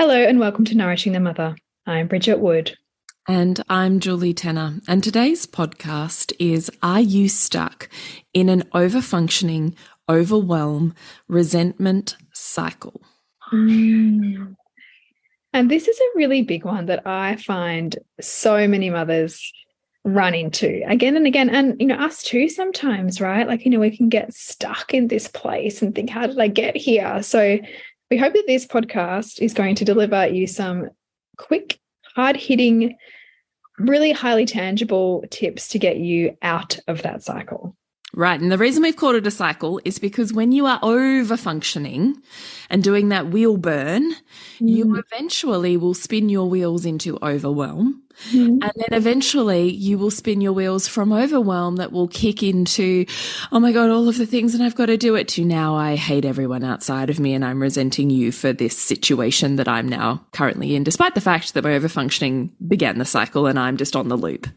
Hello, 0.00 0.16
and 0.16 0.40
welcome 0.40 0.64
to 0.64 0.74
Nourishing 0.74 1.12
the 1.12 1.20
Mother. 1.20 1.54
I'm 1.84 2.08
Bridget 2.08 2.40
Wood. 2.40 2.74
And 3.28 3.62
I'm 3.68 4.00
Julie 4.00 4.32
Tenner. 4.32 4.80
And 4.88 5.04
today's 5.04 5.46
podcast 5.46 6.32
is 6.38 6.70
Are 6.82 7.02
You 7.02 7.28
Stuck 7.28 7.90
in 8.32 8.48
an 8.48 8.62
Overfunctioning, 8.72 9.74
Overwhelm, 10.08 10.94
Resentment 11.28 12.16
Cycle? 12.32 13.02
Mm. 13.52 14.56
And 15.52 15.70
this 15.70 15.86
is 15.86 16.00
a 16.00 16.16
really 16.16 16.40
big 16.40 16.64
one 16.64 16.86
that 16.86 17.06
I 17.06 17.36
find 17.36 17.94
so 18.22 18.66
many 18.66 18.88
mothers 18.88 19.52
run 20.02 20.32
into 20.32 20.82
again 20.86 21.14
and 21.14 21.26
again. 21.26 21.50
And, 21.50 21.78
you 21.78 21.86
know, 21.86 21.96
us 21.96 22.22
too 22.22 22.48
sometimes, 22.48 23.20
right? 23.20 23.46
Like, 23.46 23.66
you 23.66 23.70
know, 23.70 23.80
we 23.80 23.94
can 23.94 24.08
get 24.08 24.32
stuck 24.32 24.94
in 24.94 25.08
this 25.08 25.28
place 25.28 25.82
and 25.82 25.94
think, 25.94 26.08
how 26.08 26.26
did 26.26 26.38
I 26.38 26.48
get 26.48 26.74
here? 26.74 27.22
So, 27.22 27.58
we 28.10 28.16
hope 28.16 28.32
that 28.34 28.44
this 28.46 28.66
podcast 28.66 29.40
is 29.40 29.54
going 29.54 29.76
to 29.76 29.84
deliver 29.84 30.26
you 30.26 30.46
some 30.46 30.90
quick, 31.38 31.78
hard 32.16 32.36
hitting, 32.36 32.96
really 33.78 34.10
highly 34.10 34.46
tangible 34.46 35.24
tips 35.30 35.68
to 35.68 35.78
get 35.78 35.96
you 35.96 36.36
out 36.42 36.78
of 36.88 37.02
that 37.02 37.22
cycle. 37.22 37.76
Right. 38.12 38.40
And 38.40 38.50
the 38.50 38.58
reason 38.58 38.82
we've 38.82 38.96
called 38.96 39.14
it 39.14 39.26
a 39.26 39.30
cycle 39.30 39.80
is 39.84 40.00
because 40.00 40.32
when 40.32 40.50
you 40.50 40.66
are 40.66 40.80
over 40.82 41.36
functioning 41.36 42.20
and 42.68 42.82
doing 42.82 43.10
that 43.10 43.28
wheel 43.28 43.56
burn, 43.56 44.12
mm. 44.12 44.16
you 44.60 44.96
eventually 44.96 45.76
will 45.76 45.94
spin 45.94 46.28
your 46.28 46.48
wheels 46.48 46.84
into 46.84 47.18
overwhelm. 47.22 48.02
Mm. 48.32 48.62
And 48.62 48.72
then 48.74 48.92
eventually 48.92 49.70
you 49.70 49.96
will 49.96 50.10
spin 50.10 50.40
your 50.40 50.52
wheels 50.52 50.88
from 50.88 51.12
overwhelm 51.12 51.76
that 51.76 51.92
will 51.92 52.08
kick 52.08 52.42
into, 52.42 53.06
oh 53.52 53.60
my 53.60 53.70
God, 53.70 53.90
all 53.90 54.08
of 54.08 54.18
the 54.18 54.26
things 54.26 54.54
and 54.54 54.62
I've 54.62 54.74
got 54.74 54.86
to 54.86 54.96
do 54.96 55.14
it 55.14 55.28
to 55.28 55.44
now 55.44 55.76
I 55.76 55.94
hate 55.94 56.24
everyone 56.24 56.64
outside 56.64 57.10
of 57.10 57.20
me 57.20 57.32
and 57.32 57.44
I'm 57.44 57.62
resenting 57.62 58.10
you 58.10 58.32
for 58.32 58.52
this 58.52 58.76
situation 58.76 59.56
that 59.56 59.68
I'm 59.68 59.88
now 59.88 60.24
currently 60.32 60.74
in, 60.74 60.82
despite 60.82 61.14
the 61.14 61.20
fact 61.20 61.54
that 61.54 61.62
my 61.62 61.74
over 61.74 61.88
functioning 61.88 62.50
began 62.66 62.98
the 62.98 63.04
cycle 63.04 63.46
and 63.46 63.58
I'm 63.58 63.76
just 63.76 63.94
on 63.94 64.08
the 64.08 64.18
loop. 64.18 64.48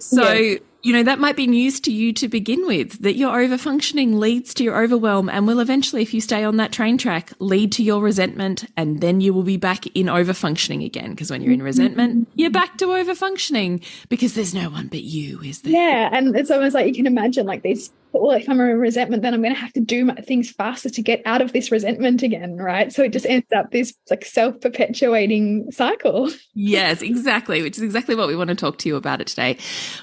So, 0.00 0.32
yeah 0.32 0.58
you 0.82 0.92
know, 0.92 1.04
that 1.04 1.20
might 1.20 1.36
be 1.36 1.46
news 1.46 1.80
to 1.80 1.92
you 1.92 2.12
to 2.14 2.28
begin 2.28 2.66
with, 2.66 2.98
that 3.02 3.14
your 3.14 3.36
overfunctioning 3.36 4.14
leads 4.14 4.52
to 4.54 4.64
your 4.64 4.82
overwhelm 4.82 5.28
and 5.28 5.46
will 5.46 5.60
eventually, 5.60 6.02
if 6.02 6.12
you 6.12 6.20
stay 6.20 6.42
on 6.42 6.56
that 6.56 6.72
train 6.72 6.98
track, 6.98 7.32
lead 7.38 7.70
to 7.72 7.82
your 7.82 8.00
resentment. 8.00 8.64
And 8.76 9.00
then 9.00 9.20
you 9.20 9.32
will 9.32 9.44
be 9.44 9.56
back 9.56 9.86
in 9.88 10.06
overfunctioning 10.06 10.84
again. 10.84 11.10
Because 11.10 11.30
when 11.30 11.42
you're 11.42 11.52
in 11.52 11.58
mm-hmm. 11.58 11.66
resentment, 11.66 12.28
you're 12.34 12.50
back 12.50 12.78
to 12.78 12.86
overfunctioning 12.86 13.84
because 14.08 14.34
there's 14.34 14.54
no 14.54 14.70
one 14.70 14.88
but 14.88 15.02
you, 15.02 15.40
is 15.42 15.62
there? 15.62 15.72
Yeah. 15.72 16.10
And 16.12 16.34
it's 16.36 16.50
almost 16.50 16.74
like 16.74 16.86
you 16.86 16.94
can 16.94 17.06
imagine 17.06 17.46
like 17.46 17.62
these 17.62 17.92
well, 18.20 18.36
if 18.36 18.48
I'm 18.48 18.60
in 18.60 18.78
resentment, 18.78 19.22
then 19.22 19.32
I'm 19.32 19.42
going 19.42 19.54
to 19.54 19.60
have 19.60 19.72
to 19.72 19.80
do 19.80 20.12
things 20.22 20.50
faster 20.50 20.90
to 20.90 21.02
get 21.02 21.22
out 21.24 21.40
of 21.40 21.52
this 21.52 21.70
resentment 21.70 22.22
again, 22.22 22.56
right? 22.56 22.92
So 22.92 23.02
it 23.02 23.12
just 23.12 23.26
ends 23.26 23.46
up 23.54 23.70
this 23.70 23.94
like 24.10 24.24
self 24.24 24.60
perpetuating 24.60 25.70
cycle. 25.72 26.30
Yes, 26.54 27.00
exactly, 27.00 27.62
which 27.62 27.78
is 27.78 27.82
exactly 27.82 28.14
what 28.14 28.28
we 28.28 28.36
want 28.36 28.48
to 28.48 28.54
talk 28.54 28.78
to 28.78 28.88
you 28.88 28.96
about 28.96 29.20
it 29.20 29.26
today. 29.26 29.56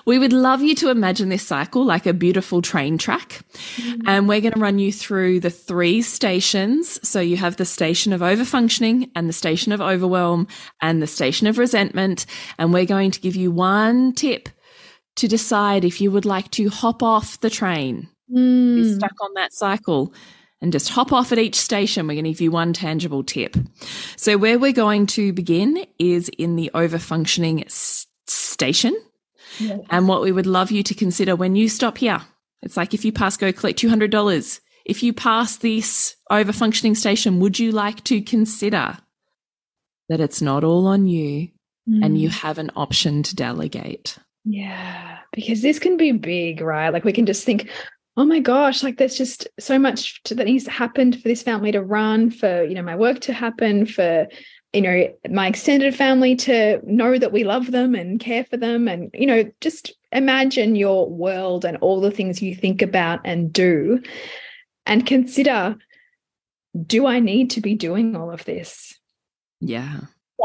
We 0.06 0.18
would 0.18 0.34
love 0.34 0.62
you 0.62 0.74
to 0.76 0.90
imagine 0.90 1.30
this 1.30 1.46
cycle 1.46 1.86
like 1.86 2.06
a 2.06 2.14
beautiful 2.14 2.62
train 2.62 2.98
track. 2.98 3.42
Mm-hmm. 3.76 4.08
And 4.08 4.28
we're 4.28 4.42
going 4.42 4.54
to 4.54 4.60
run 4.60 4.80
you 4.80 4.92
through 4.92 5.42
the 5.42 5.52
three 5.52 6.02
stations. 6.02 7.00
So 7.08 7.20
you 7.20 7.38
have 7.38 7.58
the 7.58 7.66
station 7.66 8.14
of 8.14 8.22
overfunctioning 8.22 9.12
and 9.16 9.30
the 9.30 9.34
station 9.34 9.72
of 9.72 9.82
overwhelm 9.82 10.48
and 10.82 11.02
the 11.02 11.08
station 11.08 11.46
of 11.48 11.58
resentment. 11.58 12.26
And 12.58 12.74
we're 12.74 12.86
going 12.86 13.12
to 13.12 13.20
give 13.20 13.36
you 13.36 13.52
one 13.52 14.14
tip 14.14 14.50
to 15.20 15.28
decide 15.28 15.84
if 15.84 16.00
you 16.00 16.12
would 16.12 16.26
like 16.26 16.50
to 16.52 16.70
hop 16.70 17.04
off 17.04 17.40
the 17.42 17.50
train, 17.50 18.08
mm. 18.34 18.76
be 18.76 18.94
stuck 18.94 19.14
on 19.22 19.34
that 19.36 19.54
cycle, 19.54 20.14
and 20.62 20.72
just 20.72 20.90
hop 20.90 21.12
off 21.12 21.32
at 21.32 21.38
each 21.38 21.56
station. 21.56 22.08
We're 22.08 22.16
going 22.16 22.26
to 22.26 22.32
give 22.32 22.42
you 22.42 22.52
one 22.52 22.74
tangible 22.74 23.24
tip. 23.24 23.56
So, 24.16 24.38
where 24.38 24.58
we're 24.58 24.72
going 24.72 25.08
to 25.08 25.34
begin 25.34 25.86
is 25.98 26.30
in 26.38 26.56
the 26.56 26.72
overfunctioning 26.74 27.66
s- 27.66 28.08
station. 28.28 28.96
Yes. 29.60 29.80
And 29.90 30.08
what 30.08 30.22
we 30.22 30.32
would 30.32 30.48
love 30.48 30.72
you 30.72 30.84
to 30.84 30.94
consider 30.94 31.36
when 31.36 31.56
you 31.56 31.70
stop 31.70 31.98
here, 31.98 32.22
it's 32.62 32.78
like 32.78 32.94
if 32.94 33.04
you 33.04 33.12
pass 33.12 33.36
go 33.36 33.52
collect 33.52 33.82
$200. 33.82 34.60
If 34.86 35.04
you 35.04 35.14
pass 35.14 35.58
this 35.58 36.16
overfunctioning 36.32 36.96
station, 36.96 37.40
would 37.42 37.60
you 37.60 37.72
like 37.72 38.04
to 38.06 38.22
consider 38.22 38.98
that 40.08 40.20
it's 40.20 40.42
not 40.42 40.64
all 40.64 40.88
on 40.88 41.08
you 41.08 41.50
mm. 41.88 42.04
and 42.04 42.20
you 42.20 42.30
have 42.30 42.58
an 42.58 42.72
option 42.76 43.22
to 43.24 43.36
delegate? 43.36 44.18
Yeah, 44.46 45.20
because 45.34 45.62
this 45.62 45.80
can 45.80 45.98
be 45.98 46.12
big, 46.12 46.62
right? 46.62 46.90
Like 46.90 47.04
we 47.04 47.14
can 47.14 47.26
just 47.26 47.46
think, 47.46 47.70
oh 48.18 48.26
my 48.26 48.40
gosh, 48.40 48.84
like 48.84 48.98
there's 48.98 49.18
just 49.18 49.48
so 49.60 49.78
much 49.78 50.22
to, 50.24 50.36
that 50.36 50.46
needs 50.46 50.64
to 50.66 50.72
happen 50.72 51.14
for 51.14 51.28
this 51.28 51.44
family 51.44 51.72
to 51.72 51.82
run, 51.82 52.32
for 52.32 52.64
you 52.64 52.74
know 52.74 52.82
my 52.82 52.96
work 52.96 53.20
to 53.22 53.34
happen, 53.34 53.86
for 53.86 54.28
you 54.74 54.82
know 54.82 55.14
my 55.30 55.48
extended 55.48 55.96
family 55.96 56.36
to 56.36 56.82
know 56.84 57.18
that 57.18 57.32
we 57.32 57.44
love 57.44 57.72
them 57.72 57.96
and 57.96 58.20
care 58.20 58.46
for 58.46 58.58
them, 58.58 58.88
and 58.88 59.10
you 59.14 59.28
know 59.28 59.50
just 59.62 59.94
imagine 60.12 60.76
your 60.76 61.10
world 61.10 61.66
and 61.66 61.78
all 61.78 62.02
the 62.02 62.12
things 62.12 62.42
you 62.42 62.56
think 62.56 62.82
about 62.82 63.20
and 63.26 63.54
do, 63.54 64.02
and 64.86 65.06
consider, 65.06 65.76
do 66.86 67.06
I 67.06 67.20
need 67.20 67.52
to 67.52 67.62
be 67.62 67.76
doing 67.76 68.16
all 68.16 68.32
of 68.32 68.46
this? 68.46 68.98
Yeah. 69.62 70.00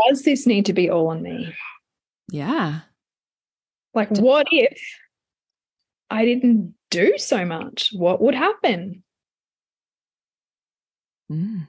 Does 0.08 0.22
this 0.22 0.46
need 0.46 0.66
to 0.66 0.72
be 0.72 0.90
all 0.90 1.08
on 1.08 1.22
me? 1.22 1.54
Yeah. 2.30 2.80
Like, 3.94 4.10
what 4.10 4.46
if 4.50 4.78
I 6.10 6.24
didn't 6.24 6.74
do 6.90 7.16
so 7.18 7.44
much? 7.44 7.90
What 7.92 8.20
would 8.20 8.34
happen? 8.34 9.02
Mm. 11.30 11.68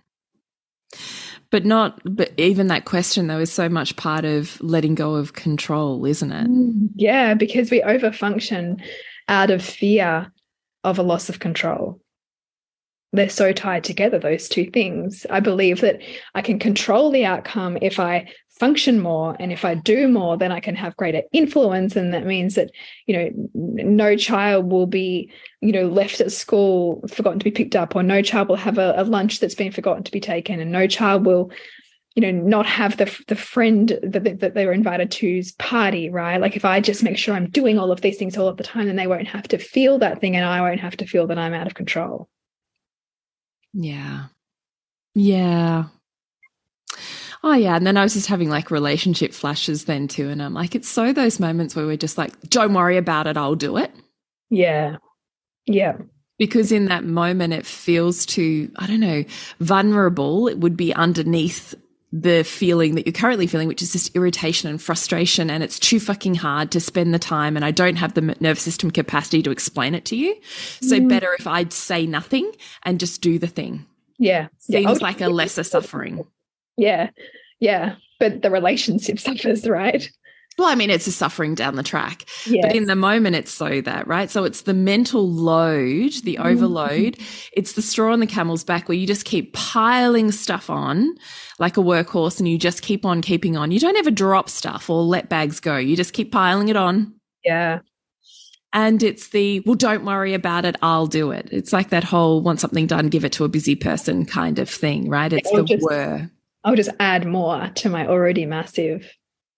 But 1.52 1.66
not, 1.66 2.02
but 2.04 2.32
even 2.38 2.68
that 2.68 2.86
question, 2.86 3.28
though, 3.28 3.40
is 3.40 3.52
so 3.52 3.70
much 3.70 3.96
part 3.96 4.26
of 4.26 4.60
letting 4.62 4.96
go 4.96 5.16
of 5.16 5.34
control, 5.34 6.06
isn't 6.06 6.32
it? 6.32 6.48
Mm, 6.48 6.90
yeah, 6.96 7.34
because 7.34 7.72
we 7.72 7.82
overfunction 7.82 8.82
out 9.30 9.52
of 9.52 9.64
fear 9.64 10.32
of 10.84 11.00
a 11.00 11.04
loss 11.04 11.30
of 11.30 11.40
control. 11.40 12.02
They're 13.14 13.30
so 13.30 13.54
tied 13.54 13.84
together, 13.84 14.20
those 14.20 14.50
two 14.50 14.70
things. 14.70 15.26
I 15.30 15.40
believe 15.40 15.82
that 15.82 16.02
I 16.34 16.42
can 16.42 16.60
control 16.60 17.12
the 17.12 17.26
outcome 17.26 17.78
if 17.82 18.00
I 18.00 18.28
function 18.60 19.00
more 19.00 19.36
and 19.40 19.52
if 19.52 19.66
i 19.66 19.76
do 19.76 20.08
more 20.08 20.38
then 20.38 20.52
i 20.52 20.60
can 20.60 20.76
have 20.76 20.96
greater 20.96 21.22
influence 21.34 21.96
and 21.96 22.14
that 22.14 22.26
means 22.26 22.56
that 22.56 22.72
you 23.06 23.16
know 23.16 23.50
no 23.54 24.16
child 24.16 24.72
will 24.72 24.88
be 24.88 25.30
you 25.62 25.72
know 25.72 25.88
left 25.88 26.22
at 26.22 26.32
school 26.32 27.04
forgotten 27.08 27.40
to 27.40 27.44
be 27.44 27.52
picked 27.52 27.76
up 27.76 27.96
or 27.96 28.04
no 28.04 28.22
child 28.22 28.48
will 28.48 28.56
have 28.56 28.78
a, 28.78 28.94
a 28.98 29.04
lunch 29.04 29.40
that's 29.40 29.56
been 29.56 29.72
forgotten 29.72 30.04
to 30.04 30.12
be 30.12 30.22
taken 30.22 30.60
and 30.60 30.72
no 30.72 30.88
child 30.88 31.26
will 31.26 31.52
you 32.16 32.22
know, 32.22 32.32
not 32.32 32.66
have 32.66 32.96
the 32.96 33.14
the 33.28 33.36
friend 33.36 34.00
that, 34.02 34.40
that 34.40 34.54
they 34.54 34.66
were 34.66 34.72
invited 34.72 35.12
to's 35.12 35.52
party, 35.54 36.10
right? 36.10 36.40
Like 36.40 36.56
if 36.56 36.64
I 36.64 36.80
just 36.80 37.04
make 37.04 37.18
sure 37.18 37.36
I'm 37.36 37.50
doing 37.50 37.78
all 37.78 37.92
of 37.92 38.00
these 38.00 38.18
things 38.18 38.38
all 38.38 38.48
of 38.48 38.56
the 38.56 38.64
time, 38.64 38.88
then 38.88 38.96
they 38.96 39.08
won't 39.08 39.28
have 39.28 39.50
to 39.50 39.58
feel 39.58 40.00
that 40.00 40.22
thing 40.22 40.36
and 40.36 40.46
I 40.46 40.62
won't 40.62 40.80
have 40.80 40.96
to 40.98 41.06
feel 41.06 41.28
that 41.28 41.38
I'm 41.38 41.54
out 41.54 41.68
of 41.68 41.74
control. 41.74 42.30
Yeah. 43.74 44.28
Yeah. 45.14 45.86
Oh 47.46 47.54
yeah, 47.54 47.76
and 47.76 47.86
then 47.86 47.96
I 47.96 48.02
was 48.02 48.16
just 48.16 48.26
having 48.26 48.50
like 48.50 48.72
relationship 48.72 49.32
flashes 49.32 49.86
then 49.86 50.08
too, 50.08 50.30
and 50.30 50.42
I'm 50.42 50.56
like, 50.56 50.74
it's 50.74 50.90
so 50.90 51.14
those 51.14 51.40
moments 51.40 51.76
where 51.76 51.86
we're 51.86 51.96
just 51.96 52.18
like, 52.18 52.34
don't 52.50 52.74
worry 52.74 52.98
about 52.98 53.28
it, 53.28 53.38
I'll 53.38 53.54
do 53.54 53.78
it. 53.78 53.92
Yeah, 54.50 54.98
yeah. 55.68 55.98
Because 56.40 56.72
in 56.72 56.86
that 56.86 57.04
moment, 57.04 57.54
it 57.54 57.66
feels 57.66 58.26
too, 58.26 58.72
I 58.78 58.88
don't 58.88 59.00
know, 59.00 59.24
vulnerable. 59.60 60.48
It 60.48 60.58
would 60.58 60.76
be 60.76 60.92
underneath 60.94 61.76
the 62.12 62.44
feeling 62.44 62.96
that 62.96 63.06
you're 63.06 63.14
currently 63.14 63.46
feeling, 63.46 63.68
which 63.68 63.82
is 63.82 63.94
just 63.94 64.16
irritation 64.16 64.70
and 64.70 64.82
frustration. 64.82 65.50
And 65.50 65.64
it's 65.64 65.80
too 65.80 66.00
fucking 66.00 66.36
hard 66.36 66.72
to 66.72 66.80
spend 66.80 67.14
the 67.14 67.20
time. 67.20 67.56
And 67.56 67.64
I 67.64 67.72
don't 67.72 67.96
have 67.98 68.16
the 68.16 68.36
nervous 68.40 68.64
system 68.64 68.92
capacity 68.92 69.44
to 69.44 69.52
explain 69.52 69.96
it 69.96 70.06
to 70.06 70.16
you. 70.16 70.36
So 70.82 71.00
mm. 71.00 71.08
better 71.08 71.34
if 71.38 71.48
I'd 71.48 71.72
say 71.72 72.06
nothing 72.06 72.52
and 72.84 73.00
just 73.00 73.22
do 73.22 73.40
the 73.40 73.48
thing. 73.48 73.86
Yeah. 74.18 74.48
Seems 74.58 75.00
yeah. 75.00 75.06
like 75.06 75.22
a 75.22 75.30
lesser 75.30 75.64
suffering. 75.64 76.26
Yeah. 76.78 77.10
Yeah. 77.60 77.96
But 78.20 78.42
the 78.42 78.52
relationship 78.52 79.20
suffers, 79.20 79.68
right? 79.68 80.10
Well, 80.58 80.70
I 80.70 80.76
mean, 80.76 80.90
it's 80.90 81.06
a 81.06 81.12
suffering 81.12 81.54
down 81.54 81.76
the 81.76 81.84
track. 81.84 82.24
Yes. 82.46 82.66
But 82.66 82.76
in 82.76 82.86
the 82.86 82.96
moment, 82.96 83.36
it's 83.36 83.54
so 83.54 83.82
that, 83.82 84.08
right? 84.08 84.32
So 84.32 84.46
it's 84.46 84.62
the 84.62 84.74
mental 84.74 85.30
load, 85.30 86.14
the 86.24 86.36
mm-hmm. 86.36 86.48
overload. 86.48 87.18
Mm. 87.18 87.50
It's 87.54 87.74
the 87.74 87.82
straw 87.82 88.14
on 88.14 88.22
the 88.22 88.28
camel's 88.28 88.64
back 88.64 88.88
where 88.88 88.98
you 88.98 89.06
just 89.06 89.26
keep 89.26 89.54
piling 89.54 90.32
stuff 90.32 90.70
on 90.70 91.14
like 91.60 91.76
a 91.76 91.82
workhorse 91.82 92.40
and 92.40 92.48
you 92.48 92.58
just 92.58 92.84
keep 92.84 93.06
on 93.06 93.22
keeping 93.22 93.58
on. 93.58 93.72
You 93.72 93.80
don't 93.80 93.98
ever 93.98 94.12
drop 94.12 94.50
stuff 94.50 94.90
or 94.90 95.04
let 95.04 95.28
bags 95.28 95.60
go. 95.60 95.76
You 95.76 95.98
just 95.98 96.14
keep 96.14 96.32
piling 96.32 96.70
it 96.70 96.78
on. 96.78 97.14
Yeah. 97.44 97.80
And 98.72 99.04
it's 99.04 99.30
the, 99.30 99.62
well, 99.62 99.76
don't 99.76 100.06
worry 100.06 100.34
about 100.34 100.66
it. 100.66 100.76
I'll 100.82 101.08
do 101.08 101.32
it. 101.32 101.50
It's 101.52 101.74
like 101.74 101.90
that 101.90 102.04
whole 102.04 102.42
want 102.42 102.62
something 102.62 102.88
done, 102.88 103.08
give 103.08 103.26
it 103.26 103.32
to 103.34 103.46
a 103.46 103.50
busy 103.50 103.76
person 103.76 104.26
kind 104.26 104.60
of 104.60 104.70
thing, 104.70 105.10
right? 105.10 105.32
It's 105.32 105.50
the 105.52 105.64
just, 105.64 105.84
were. 105.84 106.30
I'll 106.66 106.76
just 106.76 106.90
add 107.00 107.26
more 107.26 107.70
to 107.76 107.90
my 107.90 108.08
already 108.08 108.46
massive 108.46 109.10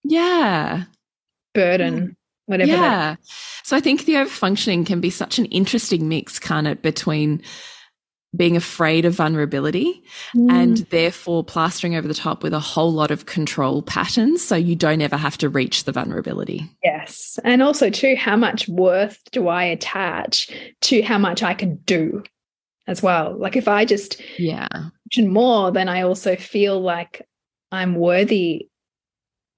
yeah 0.03 0.83
burden 1.53 2.15
whatever 2.45 2.71
yeah 2.71 3.15
so 3.63 3.75
i 3.75 3.79
think 3.79 4.05
the 4.05 4.13
overfunctioning 4.13 4.85
can 4.85 5.01
be 5.01 5.09
such 5.09 5.39
an 5.39 5.45
interesting 5.45 6.07
mix 6.07 6.37
kind 6.39 6.67
of 6.67 6.81
between 6.81 7.41
being 8.35 8.57
afraid 8.57 9.05
of 9.05 9.15
vulnerability 9.15 10.03
mm. 10.35 10.51
and 10.51 10.77
therefore 10.89 11.43
plastering 11.43 11.95
over 11.95 12.07
the 12.07 12.13
top 12.13 12.43
with 12.43 12.53
a 12.53 12.59
whole 12.59 12.91
lot 12.91 13.09
of 13.09 13.25
control 13.25 13.81
patterns 13.81 14.43
so 14.43 14.55
you 14.55 14.75
don't 14.75 15.01
ever 15.01 15.17
have 15.17 15.37
to 15.37 15.49
reach 15.49 15.85
the 15.85 15.91
vulnerability. 15.91 16.69
Yes. 16.83 17.39
And 17.43 17.63
also 17.63 17.89
too 17.89 18.15
how 18.15 18.35
much 18.35 18.67
worth 18.67 19.19
do 19.31 19.47
I 19.47 19.63
attach 19.63 20.51
to 20.81 21.01
how 21.01 21.17
much 21.17 21.41
I 21.41 21.53
can 21.53 21.77
do 21.77 22.23
as 22.87 23.03
well? 23.03 23.37
Like 23.37 23.55
if 23.55 23.67
I 23.67 23.85
just 23.85 24.21
yeah, 24.37 24.67
more 25.17 25.71
then 25.71 25.89
I 25.89 26.01
also 26.01 26.35
feel 26.35 26.79
like 26.81 27.27
I'm 27.71 27.95
worthy 27.95 28.69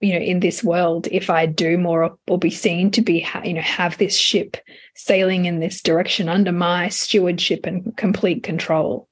you 0.01 0.13
know 0.13 0.19
in 0.19 0.39
this 0.39 0.63
world 0.63 1.09
if 1.11 1.29
i 1.29 1.45
do 1.45 1.77
more 1.77 2.05
or, 2.05 2.17
or 2.29 2.39
be 2.39 2.49
seen 2.49 2.89
to 2.89 3.01
be 3.01 3.27
you 3.43 3.53
know 3.53 3.59
have 3.59 3.97
this 3.97 4.15
ship 4.15 4.55
sailing 4.99 5.45
in 5.45 5.61
this 5.61 5.81
direction 5.81 6.27
under 6.27 6.51
my 6.51 6.89
stewardship 6.89 7.65
and 7.65 7.95
complete 7.95 8.43
control. 8.43 9.07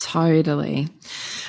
Totally. 0.00 0.88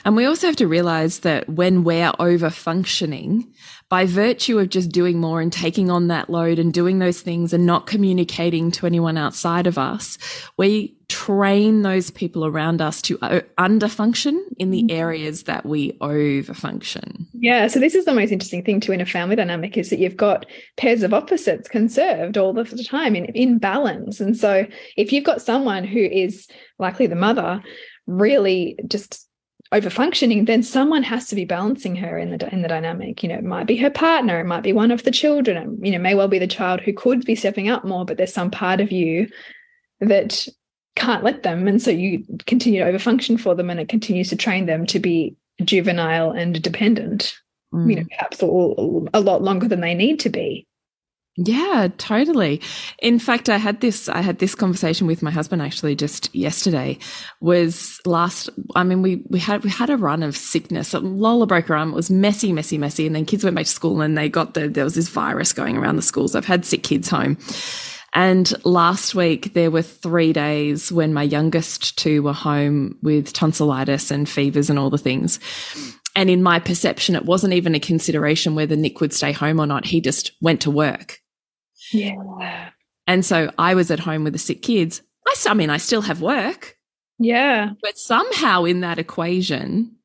And 0.05 0.15
we 0.15 0.25
also 0.25 0.45
have 0.45 0.55
to 0.57 0.67
realize 0.67 1.19
that 1.19 1.49
when 1.49 1.83
we're 1.83 2.11
over 2.19 2.51
functioning 2.51 3.51
by 3.89 4.05
virtue 4.05 4.59
of 4.59 4.69
just 4.69 4.91
doing 4.91 5.19
more 5.19 5.41
and 5.41 5.51
taking 5.51 5.89
on 5.89 6.07
that 6.07 6.29
load 6.29 6.59
and 6.59 6.71
doing 6.71 6.99
those 6.99 7.21
things 7.21 7.53
and 7.53 7.65
not 7.65 7.87
communicating 7.87 8.69
to 8.69 8.85
anyone 8.85 9.17
outside 9.17 9.65
of 9.65 9.79
us, 9.79 10.17
we 10.57 10.95
train 11.09 11.81
those 11.81 12.11
people 12.11 12.45
around 12.45 12.81
us 12.81 13.01
to 13.01 13.17
underfunction 13.17 14.39
in 14.57 14.69
the 14.69 14.83
mm-hmm. 14.83 14.95
areas 14.95 15.43
that 15.43 15.65
we 15.65 15.93
overfunction. 15.93 17.25
Yeah, 17.33 17.65
so 17.65 17.79
this 17.79 17.95
is 17.95 18.05
the 18.05 18.13
most 18.13 18.31
interesting 18.31 18.63
thing 18.63 18.79
too 18.79 18.91
in 18.91 19.01
a 19.01 19.07
family 19.07 19.35
dynamic 19.35 19.75
is 19.75 19.89
that 19.89 19.97
you've 19.97 20.15
got 20.15 20.45
pairs 20.77 21.01
of 21.01 21.13
opposites 21.13 21.67
conserved 21.67 22.37
all 22.37 22.53
the 22.53 22.63
time 22.87 23.15
in, 23.15 23.25
in 23.25 23.57
balance. 23.57 24.19
And 24.19 24.37
so 24.37 24.67
if 24.97 25.11
you've 25.11 25.23
got 25.23 25.41
someone 25.41 25.83
who 25.83 25.99
is 25.99 26.47
likely 26.77 27.07
the 27.07 27.15
mother 27.15 27.63
really 28.05 28.77
just 28.87 29.28
over 29.71 29.89
functioning, 29.89 30.45
then 30.45 30.63
someone 30.63 31.03
has 31.03 31.27
to 31.27 31.35
be 31.35 31.45
balancing 31.45 31.95
her 31.97 32.17
in 32.17 32.35
the 32.35 32.51
in 32.51 32.61
the 32.63 32.67
dynamic. 32.67 33.21
You 33.21 33.29
know, 33.29 33.35
it 33.35 33.43
might 33.43 33.67
be 33.67 33.77
her 33.77 33.89
partner, 33.89 34.39
it 34.39 34.45
might 34.45 34.63
be 34.63 34.73
one 34.73 34.91
of 34.91 35.03
the 35.03 35.11
children, 35.11 35.57
and 35.57 35.85
you 35.85 35.91
know, 35.91 35.99
may 35.99 36.15
well 36.15 36.27
be 36.27 36.39
the 36.39 36.47
child 36.47 36.81
who 36.81 36.93
could 36.93 37.23
be 37.25 37.35
stepping 37.35 37.69
up 37.69 37.85
more, 37.85 38.05
but 38.05 38.17
there's 38.17 38.33
some 38.33 38.51
part 38.51 38.81
of 38.81 38.91
you 38.91 39.27
that 39.99 40.47
can't 40.95 41.23
let 41.23 41.43
them, 41.43 41.67
and 41.67 41.81
so 41.81 41.91
you 41.91 42.25
continue 42.47 42.83
to 42.83 42.91
overfunction 42.91 43.39
for 43.39 43.53
them, 43.53 43.69
and 43.69 43.79
it 43.79 43.89
continues 43.89 44.29
to 44.29 44.35
train 44.35 44.65
them 44.65 44.85
to 44.87 44.99
be 44.99 45.35
juvenile 45.63 46.31
and 46.31 46.61
dependent. 46.61 47.35
Mm. 47.73 47.89
You 47.89 47.95
know, 47.97 48.05
perhaps 48.09 48.41
a 48.41 48.45
lot 49.21 49.43
longer 49.43 49.67
than 49.67 49.81
they 49.81 49.93
need 49.93 50.19
to 50.21 50.29
be. 50.29 50.65
Yeah, 51.41 51.87
totally. 51.97 52.59
In 53.01 53.17
fact, 53.17 53.47
I 53.47 53.55
had 53.55 53.79
this 53.79 54.09
I 54.09 54.21
had 54.21 54.39
this 54.39 54.55
conversation 54.55 55.07
with 55.07 55.23
my 55.23 55.31
husband 55.31 55.61
actually 55.61 55.95
just 55.95 56.33
yesterday. 56.35 56.97
Was 57.39 58.01
last 58.05 58.49
I 58.75 58.83
mean 58.83 59.01
we 59.01 59.23
we 59.29 59.39
had 59.39 59.63
we 59.63 59.69
had 59.69 59.89
a 59.89 59.95
run 59.95 60.21
of 60.21 60.35
sickness. 60.35 60.93
Lola 60.93 61.47
broke 61.47 61.67
her 61.67 61.77
arm. 61.77 61.91
It 61.91 61.95
was 61.95 62.11
messy, 62.11 62.51
messy, 62.51 62.77
messy. 62.77 63.07
And 63.07 63.15
then 63.15 63.23
kids 63.23 63.45
went 63.45 63.55
back 63.55 63.65
to 63.65 63.71
school 63.71 64.01
and 64.01 64.17
they 64.17 64.27
got 64.27 64.53
the 64.53 64.67
there 64.67 64.83
was 64.83 64.95
this 64.95 65.07
virus 65.07 65.53
going 65.53 65.77
around 65.77 65.95
the 65.95 66.01
schools. 66.01 66.35
I've 66.35 66.43
had 66.43 66.65
sick 66.65 66.83
kids 66.83 67.07
home. 67.07 67.37
And 68.13 68.51
last 68.65 69.15
week 69.15 69.53
there 69.53 69.71
were 69.71 69.81
three 69.81 70.33
days 70.33 70.91
when 70.91 71.13
my 71.13 71.23
youngest 71.23 71.97
two 71.97 72.21
were 72.21 72.33
home 72.33 72.97
with 73.01 73.31
tonsillitis 73.31 74.11
and 74.11 74.27
fevers 74.27 74.69
and 74.69 74.77
all 74.77 74.89
the 74.89 74.97
things. 74.97 75.39
And 76.17 76.29
in 76.29 76.43
my 76.43 76.59
perception, 76.59 77.15
it 77.15 77.23
wasn't 77.23 77.53
even 77.53 77.75
a 77.75 77.79
consideration 77.79 78.55
whether 78.55 78.75
Nick 78.75 78.99
would 78.99 79.13
stay 79.13 79.31
home 79.31 79.57
or 79.57 79.67
not. 79.67 79.85
He 79.85 80.01
just 80.01 80.33
went 80.41 80.59
to 80.61 80.71
work. 80.71 81.19
Yeah. 81.91 82.69
And 83.07 83.25
so 83.25 83.51
I 83.57 83.75
was 83.75 83.91
at 83.91 83.99
home 83.99 84.23
with 84.23 84.33
the 84.33 84.39
sick 84.39 84.61
kids. 84.61 85.01
I, 85.27 85.51
I 85.51 85.53
mean, 85.53 85.69
I 85.69 85.77
still 85.77 86.01
have 86.01 86.21
work. 86.21 86.77
Yeah. 87.17 87.71
But 87.81 87.97
somehow 87.97 88.63
in 88.63 88.81
that 88.81 88.99
equation, 88.99 89.95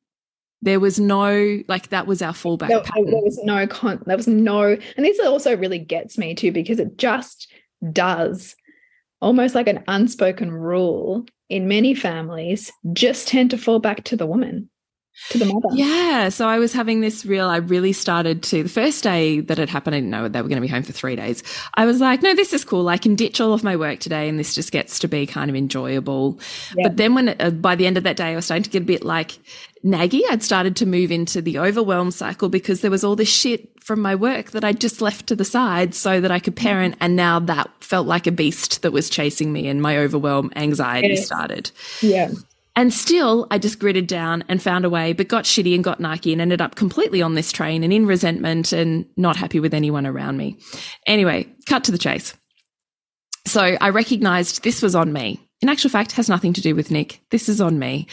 there 0.61 0.79
was 0.79 0.99
no 0.99 1.61
like 1.67 1.89
that 1.89 2.07
was 2.07 2.21
our 2.21 2.33
fallback 2.33 2.67
there, 2.67 2.81
there 2.81 3.21
was 3.23 3.39
no 3.43 3.67
con 3.67 4.01
there 4.05 4.17
was 4.17 4.27
no 4.27 4.63
and 4.97 5.05
this 5.05 5.19
also 5.19 5.55
really 5.55 5.77
gets 5.77 6.17
me 6.17 6.33
too 6.33 6.51
because 6.51 6.79
it 6.79 6.97
just 6.97 7.47
does 7.91 8.55
almost 9.21 9.53
like 9.53 9.67
an 9.67 9.83
unspoken 9.87 10.51
rule 10.51 11.25
in 11.49 11.67
many 11.67 11.93
families 11.93 12.71
just 12.93 13.27
tend 13.27 13.51
to 13.51 13.57
fall 13.57 13.79
back 13.79 14.03
to 14.05 14.15
the 14.15 14.25
woman 14.25 14.69
to 15.29 15.37
the 15.37 15.45
mother. 15.45 15.69
Yeah. 15.73 16.29
So 16.29 16.47
I 16.47 16.59
was 16.59 16.73
having 16.73 17.01
this 17.01 17.25
real, 17.25 17.47
I 17.47 17.57
really 17.57 17.93
started 17.93 18.43
to, 18.43 18.63
the 18.63 18.69
first 18.69 19.03
day 19.03 19.39
that 19.41 19.59
it 19.59 19.69
happened, 19.69 19.95
I 19.95 19.99
didn't 19.99 20.11
know 20.11 20.27
they 20.27 20.41
were 20.41 20.47
going 20.49 20.61
to 20.61 20.61
be 20.61 20.67
home 20.67 20.83
for 20.83 20.91
three 20.91 21.15
days. 21.15 21.43
I 21.73 21.85
was 21.85 21.99
like, 21.99 22.21
no, 22.21 22.35
this 22.35 22.53
is 22.53 22.65
cool. 22.65 22.89
I 22.89 22.97
can 22.97 23.15
ditch 23.15 23.39
all 23.41 23.53
of 23.53 23.63
my 23.63 23.75
work 23.75 23.99
today 23.99 24.29
and 24.29 24.37
this 24.37 24.53
just 24.53 24.71
gets 24.71 24.99
to 24.99 25.07
be 25.07 25.25
kind 25.25 25.49
of 25.49 25.55
enjoyable. 25.55 26.39
Yeah. 26.75 26.87
But 26.87 26.97
then 26.97 27.15
when, 27.15 27.29
it, 27.29 27.41
uh, 27.41 27.49
by 27.51 27.75
the 27.75 27.87
end 27.87 27.97
of 27.97 28.03
that 28.03 28.17
day, 28.17 28.33
I 28.33 28.35
was 28.35 28.45
starting 28.45 28.63
to 28.63 28.69
get 28.69 28.83
a 28.83 28.85
bit 28.85 29.03
like 29.03 29.37
naggy. 29.83 30.21
I'd 30.29 30.43
started 30.43 30.75
to 30.77 30.85
move 30.85 31.11
into 31.11 31.41
the 31.41 31.59
overwhelm 31.59 32.11
cycle 32.11 32.49
because 32.49 32.81
there 32.81 32.91
was 32.91 33.03
all 33.03 33.15
this 33.15 33.29
shit 33.29 33.69
from 33.83 34.01
my 34.01 34.15
work 34.15 34.51
that 34.51 34.63
I 34.63 34.73
just 34.73 34.99
left 34.99 35.27
to 35.27 35.35
the 35.35 35.45
side 35.45 35.93
so 35.93 36.19
that 36.19 36.31
I 36.31 36.39
could 36.39 36.55
parent. 36.55 36.95
And 36.99 37.15
now 37.15 37.39
that 37.39 37.69
felt 37.81 38.07
like 38.07 38.27
a 38.27 38.31
beast 38.31 38.81
that 38.81 38.91
was 38.91 39.09
chasing 39.09 39.53
me 39.53 39.67
and 39.67 39.81
my 39.81 39.97
overwhelm 39.97 40.51
anxiety 40.55 41.09
yes. 41.09 41.25
started. 41.25 41.71
Yeah. 42.01 42.31
And 42.77 42.93
still, 42.93 43.47
I 43.51 43.57
just 43.57 43.79
gritted 43.79 44.07
down 44.07 44.43
and 44.49 44.61
found 44.61 44.83
a 44.83 44.89
way, 44.89 45.13
but 45.13 45.29
got 45.29 45.45
shitty 45.45 45.73
and 45.73 45.83
got 45.83 46.01
Nike 46.01 46.33
and 46.33 46.41
ended 46.41 46.61
up 46.61 46.75
completely 46.75 47.21
on 47.21 47.35
this 47.35 47.51
train 47.51 47.83
and 47.83 47.93
in 47.93 48.05
resentment 48.05 48.73
and 48.73 49.05
not 49.15 49.37
happy 49.37 49.61
with 49.61 49.73
anyone 49.73 50.05
around 50.05 50.35
me. 50.35 50.57
Anyway, 51.07 51.47
cut 51.67 51.85
to 51.85 51.91
the 51.91 51.97
chase. 51.97 52.33
So 53.47 53.61
I 53.61 53.89
recognized 53.89 54.63
this 54.63 54.81
was 54.81 54.95
on 54.95 55.13
me. 55.13 55.39
In 55.61 55.69
actual 55.69 55.89
fact, 55.89 56.11
has 56.13 56.27
nothing 56.27 56.51
to 56.53 56.61
do 56.61 56.75
with 56.75 56.91
Nick. 56.91 57.21
This 57.31 57.47
is 57.47 57.61
on 57.61 57.79
me. 57.79 58.07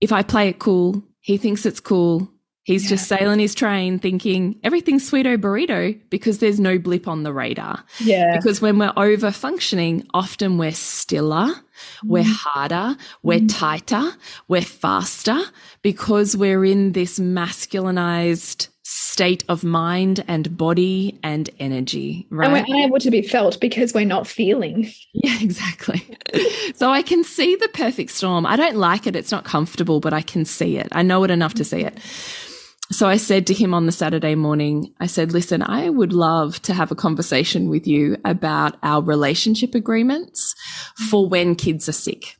If 0.00 0.12
I 0.12 0.22
play 0.22 0.48
it 0.48 0.58
cool, 0.58 1.02
he 1.20 1.36
thinks 1.36 1.66
it's 1.66 1.80
cool. 1.80 2.28
He's 2.64 2.84
yeah. 2.84 2.90
just 2.90 3.08
sailing 3.08 3.40
his 3.40 3.54
train 3.54 3.98
thinking 3.98 4.58
everything's 4.62 5.10
sweeto 5.10 5.36
burrito 5.36 5.98
because 6.10 6.38
there's 6.38 6.60
no 6.60 6.78
blip 6.78 7.08
on 7.08 7.24
the 7.24 7.32
radar. 7.32 7.82
Yeah. 7.98 8.36
Because 8.36 8.60
when 8.60 8.78
we're 8.78 8.92
over 8.96 9.32
functioning, 9.32 10.06
often 10.14 10.58
we're 10.58 10.70
stiller, 10.70 11.48
mm. 11.48 11.60
we're 12.04 12.24
harder, 12.24 12.96
we're 13.24 13.40
mm. 13.40 13.52
tighter, 13.52 14.12
we're 14.46 14.62
faster 14.62 15.40
because 15.82 16.36
we're 16.36 16.64
in 16.64 16.92
this 16.92 17.18
masculinized 17.18 18.68
state 18.84 19.44
of 19.48 19.64
mind 19.64 20.24
and 20.28 20.56
body 20.56 21.18
and 21.22 21.50
energy, 21.58 22.26
right? 22.30 22.46
And 22.46 22.52
we're 22.54 22.76
unable 22.76 22.98
to 23.00 23.10
be 23.10 23.22
felt 23.22 23.60
because 23.60 23.92
we're 23.92 24.04
not 24.06 24.26
feeling. 24.26 24.92
Yeah, 25.14 25.36
exactly. 25.40 26.02
so 26.74 26.90
I 26.90 27.02
can 27.02 27.22
see 27.22 27.54
the 27.54 27.68
perfect 27.68 28.10
storm. 28.10 28.46
I 28.46 28.56
don't 28.56 28.76
like 28.76 29.06
it. 29.06 29.14
It's 29.14 29.30
not 29.30 29.44
comfortable, 29.44 30.00
but 30.00 30.14
I 30.14 30.22
can 30.22 30.44
see 30.44 30.78
it. 30.78 30.88
I 30.90 31.02
know 31.02 31.22
it 31.22 31.30
enough 31.30 31.54
to 31.54 31.64
see 31.64 31.82
it. 31.82 31.98
So 32.90 33.08
I 33.08 33.16
said 33.16 33.46
to 33.46 33.54
him 33.54 33.72
on 33.72 33.86
the 33.86 33.92
Saturday 33.92 34.34
morning, 34.34 34.92
I 35.00 35.06
said, 35.06 35.32
listen, 35.32 35.62
I 35.62 35.88
would 35.88 36.12
love 36.12 36.60
to 36.62 36.74
have 36.74 36.90
a 36.90 36.96
conversation 36.96 37.68
with 37.68 37.86
you 37.86 38.16
about 38.24 38.76
our 38.82 39.02
relationship 39.02 39.74
agreements 39.74 40.54
for 41.08 41.28
when 41.28 41.54
kids 41.54 41.88
are 41.88 41.92
sick. 41.92 42.36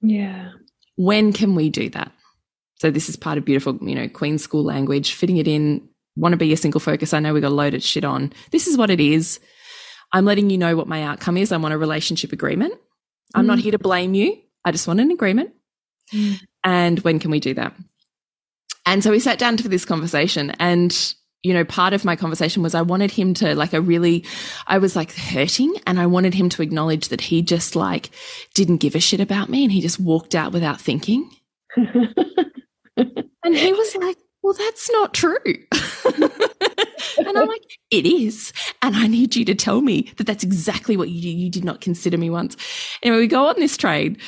Yeah. 0.00 0.50
When 0.96 1.32
can 1.32 1.54
we 1.54 1.70
do 1.70 1.88
that? 1.90 2.12
So 2.76 2.90
this 2.90 3.08
is 3.08 3.16
part 3.16 3.36
of 3.36 3.44
beautiful, 3.44 3.78
you 3.82 3.94
know, 3.94 4.08
Queen 4.08 4.38
School 4.38 4.64
language, 4.64 5.14
fitting 5.14 5.38
it 5.38 5.48
in. 5.48 5.86
Want 6.16 6.32
to 6.32 6.36
be 6.36 6.52
a 6.52 6.56
single 6.56 6.80
focus. 6.80 7.14
I 7.14 7.20
know 7.20 7.32
we 7.32 7.40
got 7.40 7.52
loaded 7.52 7.82
shit 7.82 8.04
on. 8.04 8.32
This 8.50 8.66
is 8.66 8.76
what 8.76 8.90
it 8.90 9.00
is. 9.00 9.40
I'm 10.12 10.24
letting 10.24 10.50
you 10.50 10.58
know 10.58 10.76
what 10.76 10.88
my 10.88 11.02
outcome 11.02 11.36
is. 11.36 11.52
I 11.52 11.56
want 11.56 11.72
a 11.72 11.78
relationship 11.78 12.32
agreement. 12.32 12.74
I'm 13.34 13.44
mm. 13.44 13.48
not 13.48 13.58
here 13.60 13.72
to 13.72 13.78
blame 13.78 14.14
you. 14.14 14.36
I 14.64 14.72
just 14.72 14.88
want 14.88 15.00
an 15.00 15.10
agreement. 15.10 15.52
Mm. 16.12 16.40
And 16.64 17.00
when 17.00 17.18
can 17.20 17.30
we 17.30 17.40
do 17.40 17.54
that? 17.54 17.74
And 18.86 19.02
so 19.04 19.10
we 19.10 19.20
sat 19.20 19.38
down 19.38 19.58
for 19.58 19.68
this 19.68 19.84
conversation 19.84 20.50
and 20.58 21.14
you 21.42 21.54
know, 21.54 21.64
part 21.64 21.94
of 21.94 22.04
my 22.04 22.16
conversation 22.16 22.62
was 22.62 22.74
I 22.74 22.82
wanted 22.82 23.10
him 23.10 23.32
to 23.34 23.54
like 23.54 23.72
a 23.72 23.80
really, 23.80 24.24
I 24.66 24.78
was 24.78 24.94
like 24.94 25.12
hurting 25.12 25.74
and 25.86 25.98
I 25.98 26.06
wanted 26.06 26.34
him 26.34 26.50
to 26.50 26.62
acknowledge 26.62 27.08
that 27.08 27.22
he 27.22 27.40
just 27.40 27.74
like 27.74 28.10
didn't 28.52 28.78
give 28.78 28.94
a 28.94 29.00
shit 29.00 29.20
about 29.20 29.48
me 29.48 29.64
and 29.64 29.72
he 29.72 29.80
just 29.80 29.98
walked 29.98 30.34
out 30.34 30.52
without 30.52 30.80
thinking. 30.80 31.30
and 31.76 33.56
he 33.56 33.72
was 33.72 33.96
like, 33.96 34.18
well, 34.42 34.52
that's 34.52 34.90
not 34.90 35.14
true. 35.14 35.36
and 36.14 37.38
I'm 37.38 37.48
like, 37.48 37.78
it 37.90 38.06
is. 38.06 38.52
And 38.82 38.96
I 38.96 39.06
need 39.06 39.34
you 39.34 39.44
to 39.46 39.54
tell 39.54 39.80
me 39.80 40.12
that 40.16 40.26
that's 40.26 40.44
exactly 40.44 40.96
what 40.96 41.08
you 41.08 41.30
You 41.30 41.50
did 41.50 41.64
not 41.64 41.80
consider 41.80 42.18
me 42.18 42.28
once. 42.28 42.56
Anyway, 43.02 43.20
we 43.20 43.26
go 43.26 43.46
on 43.46 43.54
this 43.58 43.76
train 43.76 44.18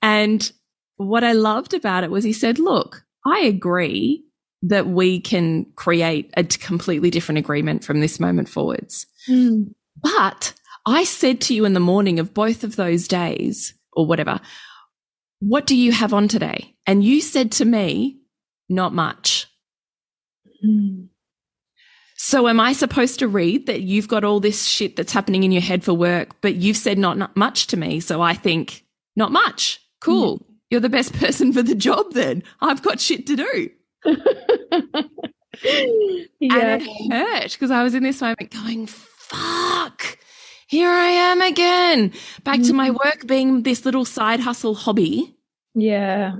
And 0.00 0.50
what 0.96 1.24
I 1.24 1.32
loved 1.32 1.74
about 1.74 2.04
it 2.04 2.10
was 2.10 2.22
he 2.24 2.32
said, 2.32 2.58
look, 2.58 3.04
I 3.26 3.40
agree 3.40 4.24
that 4.62 4.86
we 4.86 5.20
can 5.20 5.66
create 5.76 6.32
a 6.36 6.44
completely 6.44 7.10
different 7.10 7.38
agreement 7.38 7.84
from 7.84 8.00
this 8.00 8.20
moment 8.20 8.48
forwards. 8.48 9.06
Mm. 9.28 9.74
But 10.00 10.54
I 10.86 11.04
said 11.04 11.40
to 11.42 11.54
you 11.54 11.64
in 11.64 11.74
the 11.74 11.80
morning 11.80 12.18
of 12.18 12.34
both 12.34 12.64
of 12.64 12.76
those 12.76 13.08
days 13.08 13.74
or 13.92 14.06
whatever, 14.06 14.40
what 15.40 15.66
do 15.66 15.76
you 15.76 15.92
have 15.92 16.14
on 16.14 16.28
today? 16.28 16.74
And 16.86 17.02
you 17.04 17.20
said 17.20 17.52
to 17.52 17.64
me, 17.64 18.20
not 18.68 18.94
much. 18.94 19.46
Mm. 20.64 21.08
So 22.16 22.46
am 22.46 22.60
I 22.60 22.72
supposed 22.72 23.18
to 23.18 23.26
read 23.26 23.66
that 23.66 23.82
you've 23.82 24.06
got 24.06 24.22
all 24.22 24.38
this 24.38 24.64
shit 24.64 24.94
that's 24.94 25.12
happening 25.12 25.42
in 25.42 25.50
your 25.50 25.62
head 25.62 25.82
for 25.82 25.92
work, 25.92 26.40
but 26.40 26.54
you've 26.54 26.76
said 26.76 26.96
not, 26.96 27.18
not 27.18 27.36
much 27.36 27.66
to 27.68 27.76
me. 27.76 27.98
So 27.98 28.22
I 28.22 28.34
think 28.34 28.84
not 29.16 29.32
much. 29.32 29.80
Cool. 30.00 30.38
Mm. 30.38 30.51
You're 30.72 30.80
the 30.80 30.88
best 30.88 31.12
person 31.20 31.52
for 31.52 31.62
the 31.62 31.74
job 31.74 32.14
then. 32.14 32.42
I've 32.62 32.80
got 32.82 32.98
shit 32.98 33.26
to 33.26 33.36
do. 33.36 33.70
yeah. 34.04 34.14
And 36.40 36.82
it 36.82 37.12
hurt 37.12 37.52
because 37.52 37.70
I 37.70 37.84
was 37.84 37.94
in 37.94 38.02
this 38.02 38.20
moment 38.20 38.50
going, 38.50 38.86
fuck, 38.86 40.18
here 40.66 40.88
I 40.88 41.08
am 41.08 41.42
again. 41.42 42.10
Back 42.42 42.60
mm. 42.60 42.66
to 42.68 42.72
my 42.72 42.90
mm. 42.90 42.98
work 43.04 43.26
being 43.26 43.62
this 43.62 43.84
little 43.84 44.06
side 44.06 44.40
hustle 44.40 44.74
hobby. 44.74 45.36
Yeah. 45.74 46.36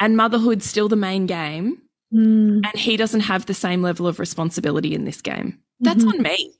And 0.00 0.16
motherhood's 0.16 0.64
still 0.64 0.88
the 0.88 0.96
main 0.96 1.26
game. 1.26 1.82
Mm. 2.12 2.62
And 2.64 2.74
he 2.74 2.96
doesn't 2.96 3.20
have 3.20 3.44
the 3.44 3.54
same 3.54 3.82
level 3.82 4.06
of 4.06 4.18
responsibility 4.18 4.94
in 4.94 5.04
this 5.04 5.20
game. 5.20 5.60
That's 5.80 6.02
mm 6.02 6.10
-hmm. 6.10 6.16
on 6.16 6.22
me. 6.22 6.50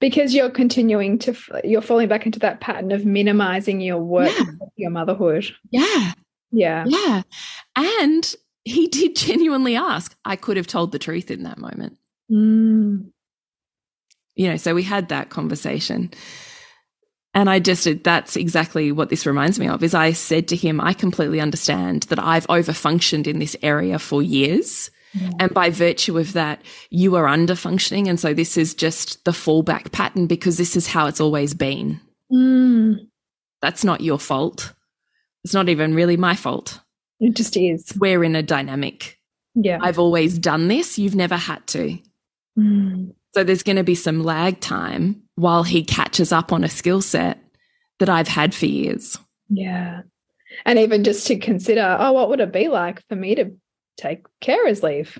Because 0.00 0.34
you're 0.34 0.50
continuing 0.50 1.18
to, 1.20 1.32
you're 1.64 1.86
falling 1.86 2.08
back 2.08 2.26
into 2.26 2.38
that 2.40 2.60
pattern 2.60 2.92
of 2.92 3.04
minimizing 3.04 3.80
your 3.80 4.02
work, 4.02 4.36
yeah. 4.36 4.68
your 4.76 4.90
motherhood. 4.90 5.56
Yeah. 5.70 6.12
Yeah. 6.50 6.84
Yeah. 6.86 7.22
And 7.74 8.34
he 8.64 8.86
did 8.88 9.16
genuinely 9.16 9.76
ask. 9.76 10.16
I 10.24 10.36
could 10.36 10.56
have 10.56 10.66
told 10.66 10.92
the 10.92 10.98
truth 10.98 11.30
in 11.30 11.44
that 11.44 11.58
moment. 11.58 11.98
Mm. 12.30 13.10
You 14.34 14.50
know, 14.50 14.56
so 14.56 14.74
we 14.74 14.82
had 14.82 15.08
that 15.08 15.30
conversation. 15.30 16.12
And 17.32 17.50
I 17.50 17.58
just, 17.58 17.86
that's 18.02 18.36
exactly 18.36 18.92
what 18.92 19.10
this 19.10 19.26
reminds 19.26 19.58
me 19.58 19.68
of 19.68 19.82
is 19.82 19.94
I 19.94 20.12
said 20.12 20.48
to 20.48 20.56
him, 20.56 20.80
I 20.80 20.94
completely 20.94 21.40
understand 21.40 22.04
that 22.04 22.18
I've 22.18 22.46
overfunctioned 22.46 23.26
in 23.26 23.38
this 23.38 23.56
area 23.62 23.98
for 23.98 24.22
years. 24.22 24.90
And 25.38 25.54
by 25.54 25.70
virtue 25.70 26.18
of 26.18 26.34
that, 26.34 26.62
you 26.90 27.14
are 27.16 27.26
under 27.26 27.54
functioning. 27.54 28.08
And 28.08 28.20
so 28.20 28.34
this 28.34 28.56
is 28.56 28.74
just 28.74 29.24
the 29.24 29.30
fallback 29.30 29.92
pattern 29.92 30.26
because 30.26 30.58
this 30.58 30.76
is 30.76 30.86
how 30.86 31.06
it's 31.06 31.20
always 31.20 31.54
been. 31.54 32.00
Mm. 32.30 32.96
That's 33.62 33.84
not 33.84 34.02
your 34.02 34.18
fault. 34.18 34.74
It's 35.46 35.54
not 35.54 35.68
even 35.68 35.94
really 35.94 36.16
my 36.16 36.34
fault. 36.34 36.80
It 37.20 37.34
just 37.34 37.56
is. 37.56 37.92
We're 38.00 38.24
in 38.24 38.34
a 38.34 38.42
dynamic. 38.42 39.16
Yeah. 39.54 39.78
I've 39.80 40.00
always 40.00 40.40
done 40.40 40.66
this. 40.66 40.98
You've 40.98 41.14
never 41.14 41.36
had 41.36 41.64
to. 41.68 41.96
Mm. 42.58 43.14
So 43.32 43.44
there's 43.44 43.62
going 43.62 43.76
to 43.76 43.84
be 43.84 43.94
some 43.94 44.24
lag 44.24 44.58
time 44.58 45.22
while 45.36 45.62
he 45.62 45.84
catches 45.84 46.32
up 46.32 46.52
on 46.52 46.64
a 46.64 46.68
skill 46.68 47.00
set 47.00 47.38
that 48.00 48.08
I've 48.08 48.26
had 48.26 48.56
for 48.56 48.66
years. 48.66 49.18
Yeah. 49.48 50.00
And 50.64 50.80
even 50.80 51.04
just 51.04 51.28
to 51.28 51.38
consider, 51.38 51.96
oh, 52.00 52.10
what 52.10 52.28
would 52.28 52.40
it 52.40 52.52
be 52.52 52.66
like 52.66 53.06
for 53.06 53.14
me 53.14 53.36
to 53.36 53.52
take 53.96 54.26
carer's 54.40 54.82
leave? 54.82 55.16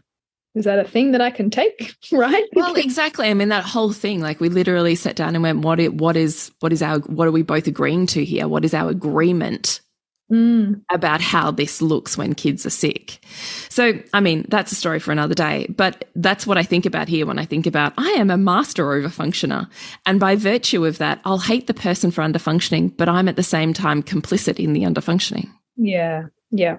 Is 0.56 0.64
that 0.64 0.80
a 0.80 0.88
thing 0.88 1.12
that 1.12 1.20
I 1.20 1.30
can 1.30 1.50
take? 1.50 1.94
Right. 2.10 2.46
Well, 2.52 2.74
exactly. 2.74 3.28
I 3.28 3.34
mean, 3.34 3.50
that 3.50 3.62
whole 3.62 3.92
thing, 3.92 4.20
like 4.20 4.40
we 4.40 4.48
literally 4.48 4.96
sat 4.96 5.14
down 5.14 5.36
and 5.36 5.42
went, 5.44 5.60
what, 5.60 5.78
it, 5.78 5.94
what 5.94 6.16
is, 6.16 6.50
what 6.58 6.72
is 6.72 6.82
our, 6.82 6.98
what 6.98 7.28
are 7.28 7.32
we 7.32 7.42
both 7.42 7.68
agreeing 7.68 8.06
to 8.08 8.24
here? 8.24 8.48
What 8.48 8.64
is 8.64 8.74
our 8.74 8.90
agreement 8.90 9.82
mm. 10.30 10.80
about 10.90 11.20
how 11.20 11.50
this 11.50 11.82
looks 11.82 12.16
when 12.16 12.34
kids 12.34 12.66
are 12.66 12.70
sick. 12.70 13.20
So, 13.68 14.00
I 14.12 14.20
mean, 14.20 14.46
that's 14.48 14.72
a 14.72 14.74
story 14.74 14.98
for 14.98 15.12
another 15.12 15.34
day, 15.34 15.66
but 15.68 16.08
that's 16.14 16.46
what 16.46 16.58
I 16.58 16.62
think 16.62 16.86
about 16.86 17.08
here 17.08 17.26
when 17.26 17.38
I 17.38 17.44
think 17.44 17.66
about 17.66 17.92
I 17.98 18.08
am 18.12 18.30
a 18.30 18.36
master 18.36 18.84
overfunctioner. 18.84 19.68
And 20.06 20.20
by 20.20 20.36
virtue 20.36 20.84
of 20.84 20.98
that, 20.98 21.20
I'll 21.24 21.38
hate 21.38 21.66
the 21.66 21.74
person 21.74 22.10
for 22.10 22.22
underfunctioning, 22.22 22.96
but 22.96 23.08
I'm 23.08 23.28
at 23.28 23.36
the 23.36 23.42
same 23.42 23.72
time 23.72 24.02
complicit 24.02 24.58
in 24.62 24.72
the 24.72 24.82
underfunctioning. 24.82 25.48
Yeah. 25.76 26.24
Yeah. 26.50 26.76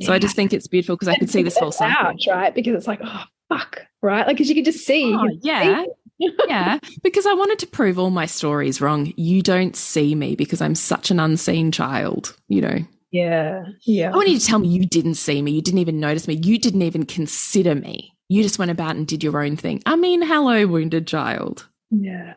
So 0.00 0.10
yeah. 0.10 0.12
I 0.12 0.18
just 0.18 0.36
think 0.36 0.52
it's 0.52 0.68
beautiful 0.68 0.96
because 0.96 1.08
I 1.08 1.16
can 1.16 1.28
see 1.28 1.42
this 1.42 1.56
whole 1.56 1.72
cycle. 1.72 2.06
Ouch, 2.06 2.26
right? 2.28 2.54
Because 2.54 2.74
it's 2.74 2.86
like, 2.86 3.00
oh, 3.02 3.24
fuck, 3.48 3.82
right? 4.02 4.26
Like, 4.26 4.36
because 4.36 4.48
you 4.48 4.54
can 4.54 4.64
just 4.64 4.84
see. 4.84 5.14
Oh, 5.14 5.28
yeah. 5.42 5.84
See 5.84 5.90
yeah, 6.48 6.78
because 7.02 7.26
I 7.26 7.34
wanted 7.34 7.58
to 7.60 7.66
prove 7.66 7.98
all 7.98 8.10
my 8.10 8.26
stories 8.26 8.80
wrong. 8.80 9.12
You 9.16 9.42
don't 9.42 9.76
see 9.76 10.14
me 10.14 10.34
because 10.34 10.60
I'm 10.60 10.74
such 10.74 11.10
an 11.10 11.20
unseen 11.20 11.72
child, 11.72 12.36
you 12.48 12.60
know. 12.60 12.78
Yeah. 13.12 13.64
Yeah. 13.86 14.12
I 14.12 14.16
want 14.16 14.28
you 14.28 14.38
to 14.38 14.44
tell 14.44 14.58
me 14.58 14.68
you 14.68 14.84
didn't 14.84 15.14
see 15.14 15.40
me. 15.40 15.52
You 15.52 15.62
didn't 15.62 15.80
even 15.80 16.00
notice 16.00 16.28
me. 16.28 16.34
You 16.42 16.58
didn't 16.58 16.82
even 16.82 17.06
consider 17.06 17.74
me. 17.74 18.12
You 18.28 18.42
just 18.42 18.58
went 18.58 18.70
about 18.70 18.96
and 18.96 19.06
did 19.06 19.22
your 19.22 19.42
own 19.42 19.56
thing. 19.56 19.82
I 19.86 19.96
mean, 19.96 20.22
hello, 20.22 20.66
wounded 20.66 21.06
child. 21.06 21.66
Yeah. 21.90 22.34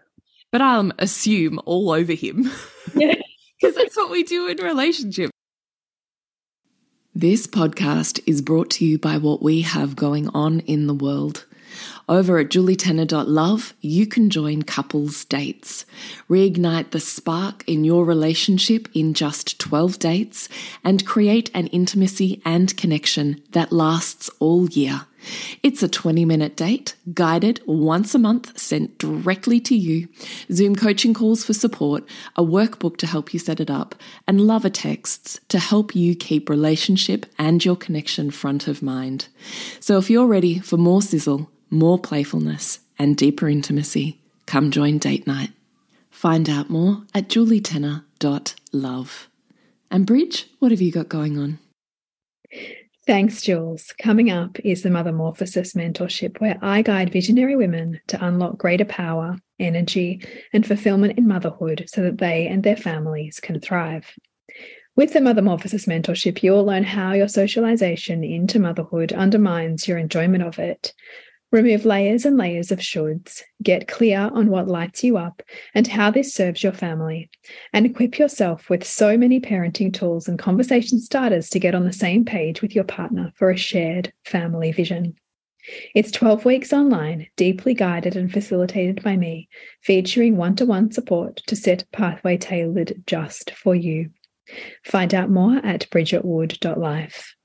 But 0.52 0.62
I'll 0.62 0.92
assume 1.00 1.60
all 1.66 1.92
over 1.92 2.14
him. 2.14 2.50
Yeah. 2.96 3.16
Because 3.62 3.76
that's 3.76 3.98
what 3.98 4.10
we 4.10 4.24
do 4.24 4.48
in 4.48 4.56
relationships. 4.58 5.34
This 7.14 7.46
podcast 7.46 8.22
is 8.26 8.42
brought 8.42 8.70
to 8.72 8.86
you 8.86 8.98
by 8.98 9.18
what 9.18 9.44
we 9.44 9.64
have 9.64 9.98
going 9.98 10.30
on 10.30 10.62
in 10.62 10.88
the 10.88 10.94
world. 10.94 11.46
Over 12.08 12.40
at 12.40 12.50
julietenner.love, 12.50 13.74
you 13.82 14.08
can 14.08 14.30
join 14.30 14.64
couples 14.64 15.26
dates. 15.26 15.86
Reignite 16.30 16.92
the 16.92 17.00
spark 17.00 17.64
in 17.68 17.84
your 17.84 18.06
relationship 18.06 18.88
in 18.94 19.14
just 19.14 19.60
12 19.60 20.00
dates 20.00 20.50
and 20.84 21.06
create 21.06 21.52
an 21.54 21.68
intimacy 21.68 22.42
and 22.44 22.76
connection 22.78 23.44
that 23.52 23.72
lasts 23.72 24.30
all 24.40 24.70
year. 24.70 25.02
It's 25.64 25.84
a 25.84 25.88
20 25.88 26.26
minute 26.26 26.56
date, 26.56 26.96
guided 27.14 27.62
once 27.66 28.16
a 28.16 28.20
month, 28.20 28.58
sent 28.58 28.98
directly 28.98 29.60
to 29.62 29.76
you, 29.76 30.08
Zoom 30.52 30.76
coaching 30.76 31.14
calls 31.14 31.44
for 31.44 31.54
support, 31.54 32.04
a 32.36 32.44
workbook 32.44 32.98
to 32.98 33.08
help 33.08 33.34
you 33.34 33.40
set 33.40 33.60
it 33.60 33.70
up, 33.70 33.96
and 34.28 34.42
lover 34.42 34.70
texts 34.70 35.40
to 35.50 35.60
help 35.60 35.96
you 35.96 36.16
keep 36.16 36.50
relationship 36.50 37.26
and 37.38 37.64
your 37.64 37.76
connection 37.76 38.32
front 38.32 38.68
of 38.68 38.82
mind. 38.82 39.28
So 39.80 39.98
if 39.98 40.10
you're 40.10 40.28
ready 40.28 40.60
for 40.60 40.78
more 40.78 41.02
sizzle, 41.02 41.50
more 41.70 42.00
playfulness, 42.00 42.80
and 42.98 43.16
deeper 43.16 43.48
intimacy, 43.48 44.20
come 44.46 44.72
join 44.72 44.98
date 44.98 45.28
night. 45.28 45.52
Find 46.10 46.50
out 46.50 46.70
more 46.70 47.04
at 47.14 47.30
julietenner.love. 47.30 49.30
And 49.92 50.06
Bridge, 50.06 50.48
what 50.60 50.72
have 50.72 50.82
you 50.82 50.92
got 50.92 51.10
going 51.10 51.38
on? 51.38 51.60
Thanks, 53.10 53.42
Jules. 53.42 53.92
Coming 54.00 54.30
up 54.30 54.60
is 54.60 54.84
the 54.84 54.90
Mothermorphosis 54.90 55.76
Mentorship, 55.76 56.40
where 56.40 56.60
I 56.62 56.84
guide 56.84 57.12
visionary 57.12 57.56
women 57.56 58.00
to 58.06 58.24
unlock 58.24 58.60
greater 58.60 58.86
power, 58.86 59.36
energy, 59.58 60.22
and 60.54 60.64
fulfillment 60.64 61.18
in 61.18 61.28
motherhood 61.28 61.86
so 61.88 62.04
that 62.04 62.20
they 62.20 62.46
and 62.46 62.62
their 62.62 62.76
families 62.76 63.40
can 63.40 63.60
thrive. 63.60 64.14
With 64.96 65.14
the 65.14 65.22
Mothermorphosis 65.22 65.88
Mentorship, 65.88 66.44
you'll 66.44 66.64
learn 66.64 66.84
how 66.84 67.14
your 67.14 67.28
socialization 67.28 68.24
into 68.24 68.60
motherhood 68.60 69.12
undermines 69.12 69.88
your 69.88 69.98
enjoyment 69.98 70.44
of 70.44 70.60
it, 70.60 70.94
Remove 71.52 71.84
layers 71.84 72.26
and 72.26 72.38
layers 72.38 72.72
of 72.72 72.78
shoulds, 72.78 73.42
get 73.64 73.88
clear 73.88 74.30
on 74.34 74.50
what 74.52 74.68
lights 74.68 75.04
you 75.04 75.18
up 75.18 75.42
and 75.74 75.88
how 75.88 76.12
this 76.12 76.32
serves 76.32 76.62
your 76.62 76.74
family, 76.74 77.28
and 77.74 77.88
equip 77.88 78.20
yourself 78.20 78.70
with 78.70 78.86
so 78.86 79.18
many 79.18 79.40
parenting 79.40 79.92
tools 79.92 80.28
and 80.28 80.38
conversation 80.38 81.00
starters 81.00 81.50
to 81.50 81.60
get 81.60 81.74
on 81.74 81.86
the 81.86 81.94
same 81.94 82.24
page 82.24 82.62
with 82.62 82.76
your 82.76 82.84
partner 82.84 83.32
for 83.36 83.50
a 83.50 83.58
shared 83.58 84.14
family 84.26 84.72
vision. 84.72 85.16
It's 85.96 86.12
12 86.12 86.46
weeks 86.46 86.72
online, 86.72 87.28
deeply 87.36 87.74
guided 87.74 88.16
and 88.16 88.32
facilitated 88.32 89.04
by 89.04 89.18
me, 89.18 89.50
featuring 89.82 90.38
one 90.38 90.56
to 90.58 90.66
one 90.68 90.92
support 90.92 91.38
to 91.48 91.56
set 91.56 91.92
pathway 91.92 92.38
tailored 92.38 93.04
just 93.08 93.52
for 93.52 93.74
you. 93.74 94.12
Find 94.86 95.14
out 95.14 95.30
more 95.30 95.58
at 95.58 95.90
bridgetwood.life. 95.90 97.36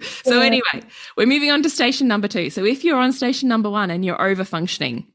So, 0.00 0.40
anyway, 0.40 0.82
we're 1.16 1.26
moving 1.26 1.50
on 1.50 1.62
to 1.62 1.70
station 1.70 2.08
number 2.08 2.28
two. 2.28 2.50
So, 2.50 2.64
if 2.64 2.84
you're 2.84 2.98
on 2.98 3.12
station 3.12 3.48
number 3.48 3.70
one 3.70 3.90
and 3.90 4.04
you're 4.04 4.20
over 4.20 4.44
functioning, 4.44 5.06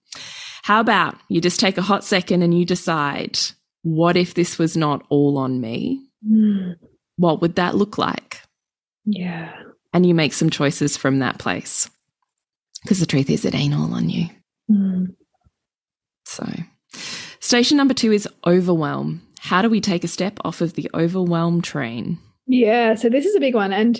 how 0.64 0.80
about 0.80 1.16
you 1.30 1.42
just 1.42 1.60
take 1.60 1.78
a 1.78 1.84
hot 1.84 2.04
second 2.04 2.42
and 2.42 2.58
you 2.58 2.66
decide, 2.66 3.40
what 3.84 4.18
if 4.18 4.34
this 4.34 4.58
was 4.58 4.78
not 4.78 5.06
all 5.10 5.38
on 5.38 5.62
me? 5.62 6.08
Mm. 6.28 6.76
What 7.18 7.42
would 7.42 7.56
that 7.56 7.76
look 7.76 7.98
like? 7.98 8.42
Yeah. 9.06 9.54
And 9.94 10.06
you 10.06 10.14
make 10.14 10.34
some 10.34 10.50
choices 10.50 10.98
from 10.98 11.20
that 11.20 11.38
place. 11.40 11.90
Because 12.84 13.00
the 13.00 13.06
truth 13.06 13.30
is, 13.30 13.46
it 13.46 13.56
ain't 13.56 13.76
all 13.76 13.94
on 13.94 14.10
you. 14.10 14.28
Mm. 14.70 15.08
So, 16.26 16.48
station 17.40 17.78
number 17.78 17.94
two 17.94 18.12
is 18.12 18.28
overwhelm. 18.46 19.22
How 19.40 19.62
do 19.62 19.70
we 19.70 19.82
take 19.82 20.04
a 20.04 20.08
step 20.08 20.40
off 20.46 20.62
of 20.62 20.74
the 20.74 20.90
overwhelm 20.94 21.62
train? 21.62 22.20
Yeah, 22.48 22.96
so 22.96 23.10
this 23.10 23.26
is 23.26 23.36
a 23.36 23.40
big 23.40 23.56
one. 23.56 23.74
And 23.74 24.00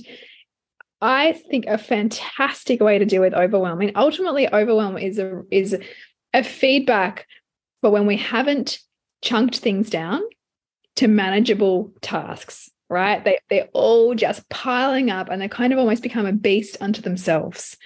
I 1.02 1.34
think 1.34 1.66
a 1.66 1.78
fantastic 1.78 2.80
way 2.80 3.00
to 3.00 3.06
deal 3.06 3.22
with 3.22 3.34
overwhelm. 3.34 3.78
I 3.78 3.86
mean, 3.86 3.94
ultimately, 3.96 4.52
overwhelm 4.54 4.98
is 4.98 5.18
a 5.18 5.42
is 5.50 5.76
a 6.34 6.44
feedback, 6.44 7.28
but 7.82 7.92
when 7.92 8.06
we 8.06 8.18
haven't 8.18 8.80
chunked 9.22 9.58
things 9.58 9.90
down 9.90 10.22
to 10.98 11.08
manageable 11.08 11.92
tasks, 12.02 12.70
right? 12.90 13.24
They 13.24 13.40
they're 13.50 13.70
all 13.74 14.14
just 14.14 14.48
piling 14.50 15.10
up 15.10 15.30
and 15.30 15.42
they 15.42 15.48
kind 15.48 15.74
of 15.74 15.80
almost 15.80 16.04
become 16.04 16.28
a 16.28 16.34
beast 16.34 16.78
unto 16.82 17.02
themselves. 17.02 17.78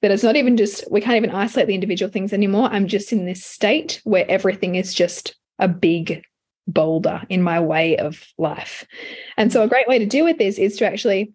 That 0.00 0.10
it's 0.10 0.22
not 0.22 0.36
even 0.36 0.56
just 0.56 0.90
we 0.90 1.02
can't 1.02 1.16
even 1.16 1.30
isolate 1.30 1.66
the 1.66 1.74
individual 1.74 2.10
things 2.10 2.32
anymore. 2.32 2.68
I'm 2.72 2.86
just 2.86 3.12
in 3.12 3.26
this 3.26 3.44
state 3.44 4.00
where 4.04 4.24
everything 4.30 4.76
is 4.76 4.94
just 4.94 5.36
a 5.58 5.68
big 5.68 6.22
boulder 6.66 7.22
in 7.28 7.42
my 7.42 7.60
way 7.60 7.98
of 7.98 8.24
life. 8.38 8.86
And 9.36 9.52
so 9.52 9.62
a 9.62 9.68
great 9.68 9.88
way 9.88 9.98
to 9.98 10.06
deal 10.06 10.24
with 10.24 10.38
this 10.38 10.58
is 10.58 10.76
to 10.78 10.86
actually 10.86 11.34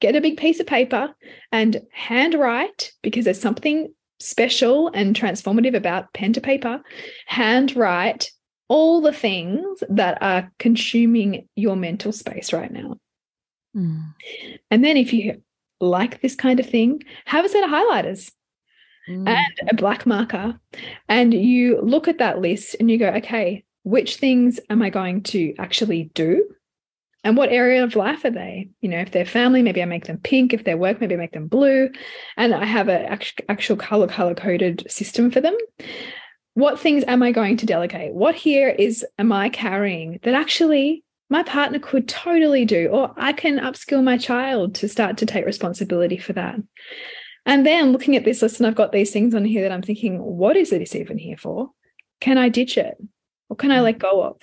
get 0.00 0.16
a 0.16 0.20
big 0.20 0.36
piece 0.36 0.60
of 0.60 0.66
paper 0.66 1.14
and 1.52 1.80
handwrite 1.92 2.92
because 3.02 3.24
there's 3.24 3.40
something 3.40 3.92
special 4.20 4.88
and 4.88 5.14
transformative 5.16 5.74
about 5.74 6.12
pen 6.12 6.32
to 6.32 6.40
paper. 6.40 6.82
Handwrite 7.26 8.30
all 8.68 9.00
the 9.00 9.12
things 9.12 9.82
that 9.88 10.18
are 10.22 10.50
consuming 10.58 11.48
your 11.54 11.76
mental 11.76 12.12
space 12.12 12.52
right 12.52 12.72
now. 12.72 12.98
Mm. 13.76 14.14
And 14.70 14.84
then 14.84 14.96
if 14.96 15.12
you 15.12 15.42
like 15.80 16.22
this 16.22 16.34
kind 16.34 16.60
of 16.60 16.68
thing, 16.68 17.02
have 17.26 17.44
a 17.44 17.48
set 17.48 17.64
of 17.64 17.70
highlighters. 17.70 18.30
Mm. 19.08 19.28
And 19.28 19.68
a 19.68 19.74
black 19.74 20.06
marker, 20.06 20.58
and 21.10 21.34
you 21.34 21.78
look 21.82 22.08
at 22.08 22.16
that 22.20 22.40
list 22.40 22.74
and 22.80 22.90
you 22.90 22.96
go, 22.96 23.08
okay, 23.08 23.62
which 23.82 24.16
things 24.16 24.58
am 24.70 24.80
I 24.80 24.88
going 24.88 25.22
to 25.24 25.54
actually 25.58 26.04
do? 26.14 26.42
And 27.24 27.36
what 27.36 27.50
area 27.50 27.82
of 27.82 27.96
life 27.96 28.24
are 28.24 28.30
they? 28.30 28.68
You 28.82 28.90
know, 28.90 28.98
if 28.98 29.10
they're 29.10 29.24
family, 29.24 29.62
maybe 29.62 29.82
I 29.82 29.86
make 29.86 30.04
them 30.04 30.18
pink. 30.18 30.52
If 30.52 30.64
they're 30.64 30.76
work, 30.76 31.00
maybe 31.00 31.14
I 31.14 31.18
make 31.18 31.32
them 31.32 31.48
blue. 31.48 31.90
And 32.36 32.54
I 32.54 32.64
have 32.66 32.88
an 32.88 33.06
actual 33.48 33.76
color, 33.76 34.06
color 34.06 34.34
coded 34.34 34.84
system 34.90 35.30
for 35.30 35.40
them. 35.40 35.56
What 36.52 36.78
things 36.78 37.02
am 37.08 37.22
I 37.22 37.32
going 37.32 37.56
to 37.56 37.66
delegate? 37.66 38.12
What 38.14 38.34
here 38.34 38.68
is, 38.68 39.04
am 39.18 39.32
I 39.32 39.48
carrying 39.48 40.20
that 40.22 40.34
actually 40.34 41.02
my 41.30 41.42
partner 41.42 41.78
could 41.78 42.06
totally 42.08 42.64
do, 42.64 42.88
or 42.88 43.12
I 43.16 43.32
can 43.32 43.58
upskill 43.58 44.04
my 44.04 44.18
child 44.18 44.74
to 44.76 44.88
start 44.88 45.16
to 45.18 45.26
take 45.26 45.46
responsibility 45.46 46.18
for 46.18 46.32
that. 46.34 46.56
And 47.46 47.66
then 47.66 47.92
looking 47.92 48.16
at 48.16 48.24
this 48.24 48.42
list, 48.42 48.60
and 48.60 48.66
I've 48.66 48.74
got 48.74 48.92
these 48.92 49.10
things 49.10 49.34
on 49.34 49.44
here 49.44 49.62
that 49.62 49.72
I'm 49.72 49.82
thinking, 49.82 50.18
what 50.18 50.56
is 50.56 50.70
this 50.70 50.94
even 50.94 51.18
here 51.18 51.36
for? 51.36 51.70
Can 52.20 52.38
I 52.38 52.48
ditch 52.48 52.78
it? 52.78 52.96
What 53.48 53.58
can 53.58 53.70
I 53.70 53.78
mm. 53.78 53.84
let 53.84 53.98
go 53.98 54.22
of? 54.22 54.36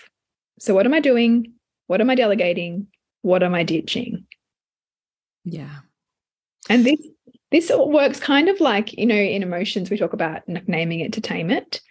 So, 0.59 0.75
what 0.75 0.85
am 0.85 0.93
I 0.93 0.99
doing? 0.99 1.53
What 1.91 1.99
am 1.99 2.09
I 2.09 2.15
delegating? 2.15 2.87
What 3.21 3.43
am 3.43 3.53
I 3.53 3.63
ditching? 3.63 4.25
Yeah. 5.43 5.79
And 6.69 6.85
this 6.85 7.05
this 7.51 7.69
works 7.75 8.17
kind 8.17 8.47
of 8.47 8.61
like, 8.61 8.97
you 8.97 9.05
know, 9.05 9.13
in 9.13 9.43
emotions, 9.43 9.89
we 9.89 9.97
talk 9.97 10.13
about 10.13 10.47
naming 10.47 11.01
it 11.01 11.11
to 11.11 11.19
tame 11.19 11.51
it. 11.51 11.81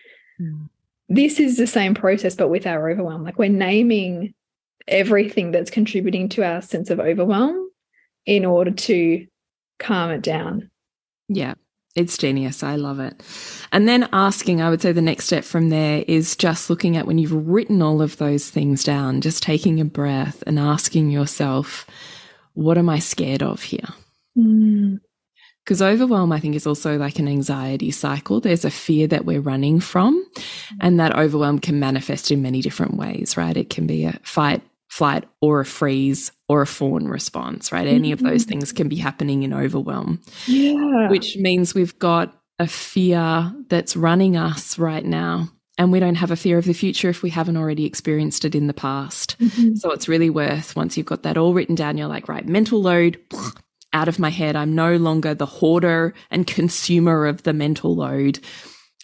Mm. 0.40 0.70
This 1.10 1.38
is 1.38 1.58
the 1.58 1.66
same 1.66 1.92
process, 1.92 2.34
but 2.34 2.48
with 2.48 2.66
our 2.66 2.88
overwhelm. 2.88 3.24
Like 3.24 3.38
we're 3.38 3.50
naming 3.50 4.32
everything 4.88 5.50
that's 5.50 5.70
contributing 5.70 6.30
to 6.30 6.44
our 6.44 6.62
sense 6.62 6.88
of 6.88 6.98
overwhelm 6.98 7.68
in 8.24 8.46
order 8.46 8.70
to 8.70 9.26
calm 9.78 10.12
it 10.12 10.22
down. 10.22 10.70
Yeah. 11.28 11.56
It's 11.96 12.16
genius. 12.16 12.62
I 12.62 12.76
love 12.76 13.00
it. 13.00 13.20
And 13.72 13.88
then 13.88 14.08
asking, 14.12 14.62
I 14.62 14.70
would 14.70 14.80
say 14.80 14.92
the 14.92 15.02
next 15.02 15.26
step 15.26 15.42
from 15.44 15.70
there 15.70 16.04
is 16.06 16.36
just 16.36 16.70
looking 16.70 16.96
at 16.96 17.06
when 17.06 17.18
you've 17.18 17.46
written 17.48 17.82
all 17.82 18.00
of 18.00 18.16
those 18.18 18.48
things 18.48 18.84
down, 18.84 19.20
just 19.20 19.42
taking 19.42 19.80
a 19.80 19.84
breath 19.84 20.42
and 20.46 20.58
asking 20.58 21.10
yourself, 21.10 21.86
what 22.54 22.78
am 22.78 22.88
I 22.88 23.00
scared 23.00 23.42
of 23.42 23.62
here? 23.62 23.88
Because 24.34 25.80
mm. 25.80 25.86
overwhelm, 25.86 26.30
I 26.30 26.38
think, 26.38 26.54
is 26.54 26.66
also 26.66 26.96
like 26.96 27.18
an 27.18 27.26
anxiety 27.26 27.90
cycle. 27.90 28.40
There's 28.40 28.64
a 28.64 28.70
fear 28.70 29.08
that 29.08 29.24
we're 29.24 29.40
running 29.40 29.80
from, 29.80 30.24
and 30.80 31.00
that 31.00 31.16
overwhelm 31.16 31.58
can 31.58 31.80
manifest 31.80 32.30
in 32.30 32.40
many 32.40 32.62
different 32.62 32.94
ways, 32.94 33.36
right? 33.36 33.56
It 33.56 33.70
can 33.70 33.86
be 33.88 34.04
a 34.04 34.18
fight, 34.22 34.62
flight, 34.90 35.24
or 35.40 35.60
a 35.60 35.64
freeze, 35.64 36.32
or 36.48 36.62
a 36.62 36.66
fawn 36.66 37.06
response, 37.06 37.70
right? 37.70 37.86
Any 37.86 38.12
of 38.12 38.20
those 38.20 38.42
mm-hmm. 38.42 38.50
things 38.50 38.72
can 38.72 38.88
be 38.88 38.96
happening 38.96 39.44
in 39.44 39.54
overwhelm. 39.54 40.20
Yeah. 40.46 41.08
Which 41.08 41.36
means 41.36 41.74
we've 41.74 41.98
got 41.98 42.36
a 42.58 42.66
fear 42.66 43.52
that's 43.68 43.96
running 43.96 44.36
us 44.36 44.78
right 44.78 45.04
now. 45.04 45.48
And 45.78 45.92
we 45.92 46.00
don't 46.00 46.16
have 46.16 46.32
a 46.32 46.36
fear 46.36 46.58
of 46.58 46.66
the 46.66 46.74
future 46.74 47.08
if 47.08 47.22
we 47.22 47.30
haven't 47.30 47.56
already 47.56 47.86
experienced 47.86 48.44
it 48.44 48.54
in 48.54 48.66
the 48.66 48.74
past. 48.74 49.38
Mm-hmm. 49.38 49.76
So 49.76 49.92
it's 49.92 50.08
really 50.08 50.28
worth, 50.28 50.76
once 50.76 50.96
you've 50.96 51.06
got 51.06 51.22
that 51.22 51.38
all 51.38 51.54
written 51.54 51.74
down, 51.74 51.96
you're 51.96 52.06
like, 52.06 52.28
right, 52.28 52.46
mental 52.46 52.82
load 52.82 53.18
out 53.92 54.08
of 54.08 54.18
my 54.18 54.28
head. 54.28 54.56
I'm 54.56 54.74
no 54.74 54.96
longer 54.96 55.34
the 55.34 55.46
hoarder 55.46 56.12
and 56.30 56.46
consumer 56.46 57.26
of 57.26 57.44
the 57.44 57.54
mental 57.54 57.94
load. 57.94 58.40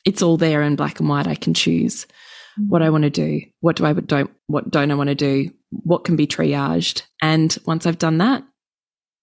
It's 0.04 0.20
all 0.20 0.36
there 0.36 0.62
in 0.62 0.76
black 0.76 1.00
and 1.00 1.08
white. 1.08 1.26
I 1.26 1.36
can 1.36 1.54
choose 1.54 2.06
what 2.68 2.82
I 2.82 2.90
want 2.90 3.04
to 3.04 3.10
do. 3.10 3.42
What 3.60 3.76
do 3.76 3.86
I 3.86 3.92
don't 3.92 4.30
what 4.46 4.70
don't 4.70 4.90
I 4.90 4.94
want 4.94 5.08
to 5.08 5.14
do? 5.14 5.50
What 5.84 6.04
can 6.04 6.16
be 6.16 6.26
triaged? 6.26 7.02
And 7.20 7.56
once 7.66 7.86
I've 7.86 7.98
done 7.98 8.18
that, 8.18 8.44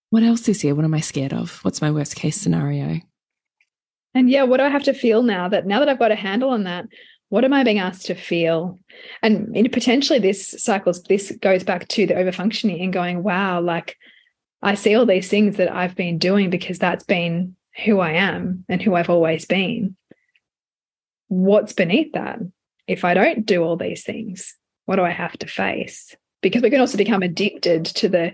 what 0.10 0.24
else 0.24 0.48
is 0.48 0.62
here? 0.62 0.76
What 0.76 0.86
am 0.86 0.94
I 0.94 1.00
scared 1.00 1.34
of? 1.34 1.60
What's 1.63 1.82
my 1.82 1.92
worst 1.92 2.16
case 2.16 2.39
scenario? 2.39 3.00
And 4.13 4.30
yeah, 4.30 4.44
what 4.44 4.58
do 4.58 4.63
I 4.63 4.70
have 4.70 4.84
to 4.84 4.94
feel 4.94 5.24
now 5.24 5.48
that 5.50 5.66
now 5.66 5.80
that 5.80 5.89
I've 5.89 6.00
got 6.00 6.12
a 6.12 6.16
handle 6.16 6.50
on 6.50 6.66
that? 6.66 6.86
What 7.30 7.44
am 7.44 7.54
I 7.54 7.63
being 7.63 7.80
asked 7.80 8.06
to 8.08 8.16
feel? 8.16 8.80
And 9.24 9.56
potentially 9.72 10.20
this 10.20 10.54
cycles, 10.60 11.02
this 11.04 11.32
goes 11.42 11.63
back 11.63 11.88
to 11.88 12.06
the 12.06 12.13
overfunctioning 12.13 12.84
and 12.84 12.94
going, 12.94 13.24
wow, 13.24 13.60
like 13.60 13.98
I 14.62 14.76
see 14.76 14.94
all 14.94 15.08
these 15.08 15.30
things 15.30 15.58
that 15.58 15.74
I've 15.74 15.96
been 15.96 16.20
doing 16.20 16.52
because 16.52 16.78
that's 16.78 17.04
been 17.04 17.56
who 17.84 18.00
I 18.00 18.12
am 18.12 18.66
and 18.70 18.82
who 18.82 18.94
I've 18.94 19.10
always 19.10 19.46
been. 19.46 19.98
What's 21.28 21.74
beneath 21.74 22.13
that? 22.13 22.39
if 22.88 23.06
I 23.06 23.13
don't 23.13 23.46
do 23.46 23.63
all 23.63 23.78
these 23.78 24.04
things, 24.04 24.56
what 24.86 24.98
do 24.98 25.04
I 25.04 25.12
have 25.12 25.38
to 25.39 25.48
face? 25.48 26.16
Because 26.43 26.62
we 26.62 26.69
can 26.69 26.79
also 26.79 26.97
become 26.97 27.23
addicted 27.23 27.86
to 27.86 28.08
the 28.08 28.34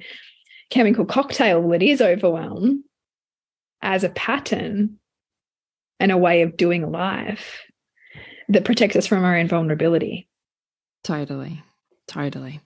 chemical 0.70 1.06
cocktail 1.06 1.68
that 1.70 1.82
is 1.82 2.02
overwhelm 2.02 2.84
as 3.82 4.04
a 4.04 4.10
pattern 4.10 4.98
and 6.00 6.12
a 6.12 6.18
way 6.18 6.42
of 6.42 6.58
doing 6.58 6.92
life 6.92 7.60
that 8.50 8.66
protects 8.66 8.96
us 8.96 9.08
from 9.08 9.24
our 9.24 9.38
own 9.38 9.48
vulnerability. 9.48 10.28
Totally. 11.04 11.64
Totally. 12.08 12.60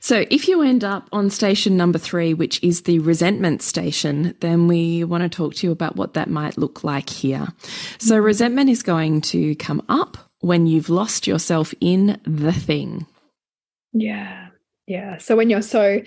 So, 0.00 0.24
if 0.30 0.48
you 0.48 0.62
end 0.62 0.82
up 0.82 1.08
on 1.12 1.30
station 1.30 1.76
number 1.76 1.98
three, 1.98 2.34
which 2.34 2.60
is 2.64 2.82
the 2.82 2.98
resentment 2.98 3.62
station, 3.62 4.34
then 4.40 4.66
we 4.66 5.04
want 5.04 5.22
to 5.22 5.28
talk 5.28 5.54
to 5.56 5.66
you 5.66 5.72
about 5.72 5.94
what 5.94 6.14
that 6.14 6.28
might 6.28 6.58
look 6.58 6.82
like 6.82 7.08
here. 7.08 7.46
So, 7.98 8.16
mm-hmm. 8.16 8.24
resentment 8.24 8.70
is 8.70 8.82
going 8.82 9.20
to 9.20 9.54
come 9.56 9.82
up 9.88 10.16
when 10.40 10.66
you've 10.66 10.88
lost 10.88 11.26
yourself 11.26 11.72
in 11.80 12.20
the 12.24 12.52
thing. 12.52 13.06
Yeah. 13.92 14.41
Yeah. 14.86 15.18
So 15.18 15.36
when 15.36 15.50
you're 15.50 15.62
so 15.62 16.02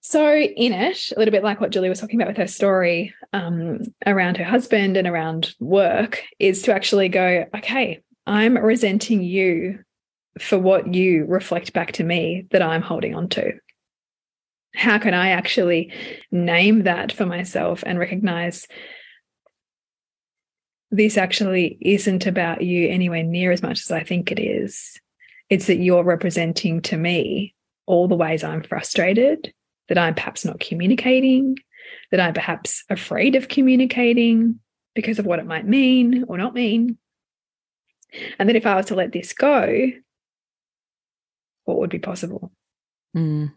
so 0.00 0.36
in 0.36 0.72
it, 0.72 1.10
a 1.16 1.18
little 1.18 1.32
bit 1.32 1.42
like 1.42 1.60
what 1.60 1.70
Julie 1.70 1.88
was 1.88 1.98
talking 1.98 2.20
about 2.20 2.28
with 2.28 2.36
her 2.36 2.46
story 2.46 3.12
um, 3.32 3.80
around 4.06 4.36
her 4.36 4.44
husband 4.44 4.96
and 4.96 5.08
around 5.08 5.52
work, 5.58 6.22
is 6.38 6.62
to 6.62 6.72
actually 6.72 7.08
go, 7.08 7.44
okay, 7.56 8.02
I'm 8.24 8.56
resenting 8.56 9.24
you 9.24 9.80
for 10.38 10.60
what 10.60 10.94
you 10.94 11.24
reflect 11.24 11.72
back 11.72 11.90
to 11.92 12.04
me 12.04 12.46
that 12.52 12.62
I'm 12.62 12.82
holding 12.82 13.16
on 13.16 13.28
to. 13.30 13.54
How 14.76 14.98
can 14.98 15.12
I 15.12 15.30
actually 15.30 15.92
name 16.30 16.84
that 16.84 17.10
for 17.10 17.26
myself 17.26 17.82
and 17.84 17.98
recognize 17.98 18.68
this 20.92 21.18
actually 21.18 21.78
isn't 21.80 22.26
about 22.26 22.62
you 22.62 22.88
anywhere 22.88 23.24
near 23.24 23.50
as 23.50 23.60
much 23.60 23.80
as 23.80 23.90
I 23.90 24.04
think 24.04 24.30
it 24.30 24.38
is. 24.38 25.00
It's 25.50 25.66
that 25.66 25.78
you're 25.78 26.04
representing 26.04 26.80
to 26.82 26.96
me 26.96 27.55
all 27.86 28.08
the 28.08 28.16
ways 28.16 28.44
I'm 28.44 28.62
frustrated, 28.62 29.52
that 29.88 29.98
I'm 29.98 30.14
perhaps 30.14 30.44
not 30.44 30.60
communicating, 30.60 31.56
that 32.10 32.20
I'm 32.20 32.34
perhaps 32.34 32.84
afraid 32.90 33.36
of 33.36 33.48
communicating 33.48 34.60
because 34.94 35.18
of 35.18 35.26
what 35.26 35.38
it 35.38 35.46
might 35.46 35.66
mean 35.66 36.24
or 36.28 36.36
not 36.36 36.54
mean. 36.54 36.98
And 38.38 38.48
then 38.48 38.56
if 38.56 38.66
I 38.66 38.74
was 38.74 38.86
to 38.86 38.94
let 38.94 39.12
this 39.12 39.32
go, 39.32 39.90
what 41.64 41.78
would 41.78 41.90
be 41.90 41.98
possible? 41.98 42.52
Mm. 43.16 43.52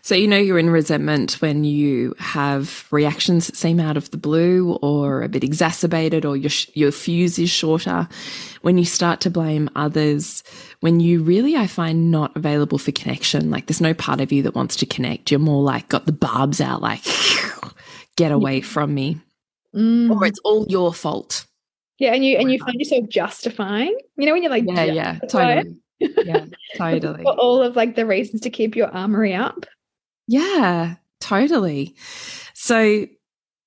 So, 0.00 0.14
you 0.14 0.26
know, 0.26 0.38
you're 0.38 0.58
in 0.58 0.70
resentment 0.70 1.34
when 1.34 1.62
you 1.62 2.14
have 2.18 2.88
reactions 2.90 3.46
that 3.46 3.56
seem 3.56 3.78
out 3.78 3.96
of 3.96 4.10
the 4.10 4.16
blue 4.16 4.78
or 4.82 5.22
a 5.22 5.28
bit 5.28 5.44
exacerbated 5.44 6.24
or 6.24 6.36
your, 6.36 6.50
your 6.74 6.90
fuse 6.90 7.38
is 7.38 7.50
shorter. 7.50 8.08
When 8.62 8.78
you 8.78 8.84
start 8.84 9.20
to 9.20 9.30
blame 9.30 9.70
others, 9.76 10.42
when 10.82 10.98
you 10.98 11.22
really, 11.22 11.54
I 11.56 11.68
find, 11.68 12.10
not 12.10 12.36
available 12.36 12.76
for 12.76 12.90
connection, 12.90 13.52
like 13.52 13.66
there's 13.66 13.80
no 13.80 13.94
part 13.94 14.20
of 14.20 14.32
you 14.32 14.42
that 14.42 14.56
wants 14.56 14.74
to 14.76 14.86
connect. 14.86 15.30
You're 15.30 15.38
more 15.38 15.62
like 15.62 15.88
got 15.88 16.06
the 16.06 16.12
barbs 16.12 16.60
out, 16.60 16.82
like, 16.82 17.02
get 18.16 18.32
away 18.32 18.62
from 18.62 18.92
me. 18.92 19.20
Mm. 19.72 20.10
Or 20.10 20.26
it's 20.26 20.40
all 20.40 20.66
your 20.68 20.92
fault. 20.92 21.46
Yeah, 22.00 22.14
and 22.14 22.24
you 22.24 22.36
and 22.36 22.50
you 22.50 22.58
find 22.58 22.74
yourself 22.74 23.08
justifying. 23.08 23.96
You 24.16 24.26
know, 24.26 24.32
when 24.32 24.42
you're 24.42 24.50
like, 24.50 24.64
yeah, 24.66 24.82
yeah, 24.82 25.18
totally. 25.30 25.76
yeah, 26.00 26.46
totally. 26.76 27.22
For 27.22 27.32
all 27.38 27.62
of 27.62 27.76
like 27.76 27.94
the 27.94 28.04
reasons 28.04 28.40
to 28.40 28.50
keep 28.50 28.74
your 28.74 28.88
armory 28.88 29.34
up. 29.34 29.64
Yeah, 30.26 30.96
totally. 31.20 31.94
So, 32.54 33.06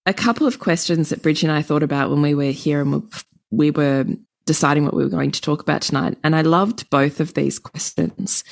a 0.05 0.13
couple 0.13 0.47
of 0.47 0.59
questions 0.59 1.09
that 1.09 1.21
Bridgie 1.21 1.47
and 1.47 1.55
I 1.55 1.61
thought 1.61 1.81
about 1.81 2.09
when 2.09 2.21
we 2.21 2.35
were 2.35 2.51
here 2.51 2.81
and 2.81 3.09
we 3.51 3.71
were 3.71 4.05
deciding 4.45 4.85
what 4.85 4.93
we 4.93 5.03
were 5.03 5.09
going 5.09 5.31
to 5.31 5.41
talk 5.41 5.61
about 5.61 5.81
tonight, 5.81 6.17
and 6.23 6.35
I 6.35 6.41
loved 6.41 6.89
both 6.89 7.19
of 7.19 7.33
these 7.33 7.59
questions. 7.59 8.43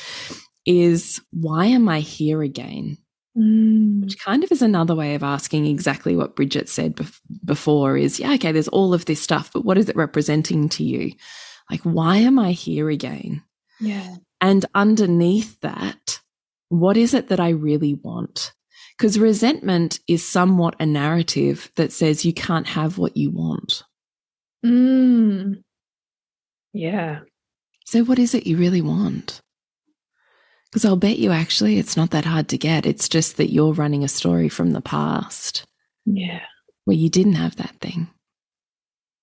Is 0.65 1.21
why 1.32 1.65
am 1.65 1.89
I 1.89 1.99
here 1.99 2.41
again? 2.41 2.97
Mm. 3.38 4.03
Which 4.03 4.19
kind 4.19 4.43
of 4.43 4.51
is 4.51 4.62
another 4.62 4.95
way 4.95 5.15
of 5.15 5.23
asking 5.23 5.65
exactly 5.65 6.15
what 6.15 6.36
Bridget 6.36 6.69
said 6.69 6.95
bef 6.95 7.19
before 7.43 7.97
is, 7.97 8.19
yeah, 8.19 8.34
okay, 8.34 8.51
there's 8.51 8.67
all 8.67 8.93
of 8.93 9.06
this 9.06 9.21
stuff, 9.21 9.51
but 9.51 9.65
what 9.65 9.77
is 9.77 9.89
it 9.89 9.95
representing 9.95 10.69
to 10.69 10.84
you? 10.84 11.12
Like, 11.69 11.82
why 11.82 12.17
am 12.17 12.38
I 12.38 12.51
here 12.51 12.89
again? 12.89 13.43
Yeah. 13.79 14.15
And 14.39 14.65
underneath 14.75 15.60
that, 15.62 16.19
what 16.69 16.97
is 16.97 17.13
it 17.13 17.29
that 17.29 17.39
I 17.39 17.49
really 17.49 17.95
want? 17.95 18.53
Because 18.97 19.17
resentment 19.17 19.99
is 20.08 20.25
somewhat 20.25 20.75
a 20.79 20.86
narrative 20.86 21.71
that 21.75 21.91
says 21.91 22.25
you 22.25 22.34
can't 22.34 22.67
have 22.67 22.97
what 22.97 23.17
you 23.17 23.32
want. 23.32 23.84
Mm. 24.63 25.63
Yeah. 26.74 27.20
So, 27.86 28.04
what 28.04 28.20
is 28.20 28.34
it 28.34 28.48
you 28.48 28.58
really 28.58 28.82
want? 28.82 29.42
Because 30.66 30.86
I'll 30.86 30.96
bet 30.96 31.20
you 31.20 31.32
actually 31.32 31.78
it's 31.78 31.96
not 31.96 32.10
that 32.12 32.26
hard 32.26 32.50
to 32.50 32.58
get. 32.58 32.86
It's 32.86 33.08
just 33.08 33.38
that 33.38 33.52
you're 33.52 33.74
running 33.74 34.04
a 34.04 34.08
story 34.08 34.50
from 34.50 34.72
the 34.72 34.82
past. 34.82 35.64
Yeah. 36.06 36.42
Where 36.86 36.98
you 36.98 37.10
didn't 37.10 37.36
have 37.36 37.58
that 37.58 37.76
thing. 37.80 38.08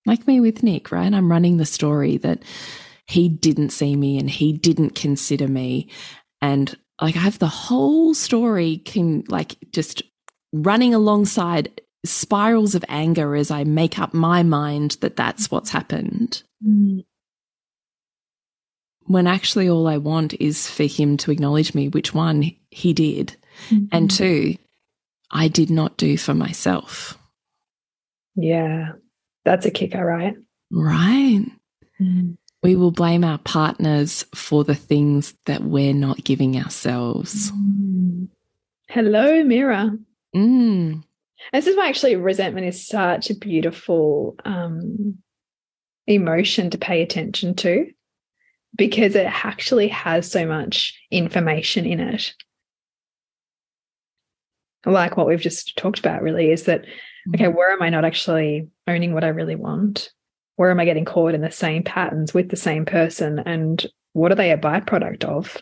Like 0.06 0.26
me 0.26 0.40
with 0.40 0.62
Nick, 0.62 0.92
right? 0.92 1.12
I'm 1.12 1.30
running 1.30 1.56
the 1.56 1.66
story 1.66 2.16
that 2.18 2.42
he 3.06 3.28
didn't 3.28 3.70
see 3.70 3.96
me 3.96 4.18
and 4.18 4.30
he 4.30 4.52
didn't 4.52 4.94
consider 4.94 5.48
me. 5.48 5.88
And 6.40 6.74
like 7.02 7.16
I 7.16 7.20
have 7.20 7.40
the 7.40 7.48
whole 7.48 8.14
story 8.14 8.78
can 8.78 9.24
like 9.28 9.56
just 9.72 10.02
running 10.52 10.94
alongside 10.94 11.80
spirals 12.04 12.74
of 12.74 12.84
anger 12.88 13.34
as 13.34 13.50
I 13.50 13.64
make 13.64 13.98
up 13.98 14.14
my 14.14 14.42
mind 14.42 14.96
that 15.00 15.16
that's 15.16 15.50
what's 15.50 15.70
happened. 15.70 16.42
Mm. 16.66 17.04
When 19.10 19.26
actually 19.26 19.68
all 19.68 19.88
I 19.88 19.96
want 19.96 20.34
is 20.34 20.70
for 20.70 20.84
him 20.84 21.16
to 21.18 21.30
acknowledge 21.30 21.74
me, 21.74 21.88
which 21.88 22.14
one 22.14 22.54
he 22.70 22.92
did, 22.92 23.36
mm 23.68 23.78
-hmm. 23.78 23.88
and 23.90 24.10
two, 24.10 24.54
I 25.30 25.48
did 25.48 25.70
not 25.70 25.98
do 25.98 26.16
for 26.16 26.34
myself. 26.34 27.18
Yeah, 28.34 28.92
that's 29.44 29.66
a 29.66 29.70
kicker, 29.70 30.04
right? 30.04 30.36
Right. 30.70 31.44
Mm 32.00 32.36
we 32.62 32.76
will 32.76 32.90
blame 32.90 33.24
our 33.24 33.38
partners 33.38 34.24
for 34.34 34.64
the 34.64 34.74
things 34.74 35.34
that 35.46 35.62
we're 35.62 35.94
not 35.94 36.24
giving 36.24 36.56
ourselves. 36.56 37.50
Mm. 37.52 38.28
Hello, 38.88 39.42
mirror. 39.44 39.92
Mm. 40.34 41.04
This 41.52 41.66
is 41.66 41.76
why 41.76 41.88
actually 41.88 42.16
resentment 42.16 42.66
is 42.66 42.86
such 42.86 43.30
a 43.30 43.34
beautiful 43.34 44.36
um, 44.44 45.18
emotion 46.06 46.70
to 46.70 46.78
pay 46.78 47.00
attention 47.02 47.54
to 47.56 47.86
because 48.76 49.14
it 49.14 49.26
actually 49.26 49.88
has 49.88 50.30
so 50.30 50.46
much 50.46 50.98
information 51.10 51.86
in 51.86 52.00
it. 52.00 52.34
Like 54.86 55.16
what 55.16 55.26
we've 55.26 55.40
just 55.40 55.76
talked 55.76 55.98
about, 55.98 56.22
really, 56.22 56.50
is 56.50 56.64
that, 56.64 56.86
okay, 57.34 57.44
mm. 57.44 57.54
where 57.54 57.70
am 57.70 57.82
I 57.82 57.90
not 57.90 58.04
actually 58.04 58.68
owning 58.86 59.12
what 59.12 59.24
I 59.24 59.28
really 59.28 59.56
want? 59.56 60.10
where 60.60 60.70
am 60.70 60.78
I 60.78 60.84
getting 60.84 61.06
caught 61.06 61.32
in 61.32 61.40
the 61.40 61.50
same 61.50 61.82
patterns 61.82 62.34
with 62.34 62.50
the 62.50 62.56
same 62.56 62.84
person? 62.84 63.38
And 63.38 63.82
what 64.12 64.30
are 64.30 64.34
they 64.34 64.50
a 64.50 64.58
byproduct 64.58 65.24
of? 65.24 65.56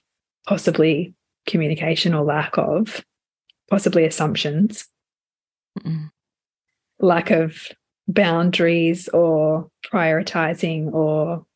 Possibly 0.49 1.15
communication 1.47 2.15
or 2.15 2.25
lack 2.25 2.59
of, 2.59 3.05
possibly 3.71 4.05
assumptions, 4.07 4.89
mm 5.79 5.93
-mm. 5.93 6.11
lack 6.99 7.31
of 7.31 7.69
boundaries 8.09 9.09
or 9.11 9.71
prioritizing 9.87 10.93
or 10.93 11.47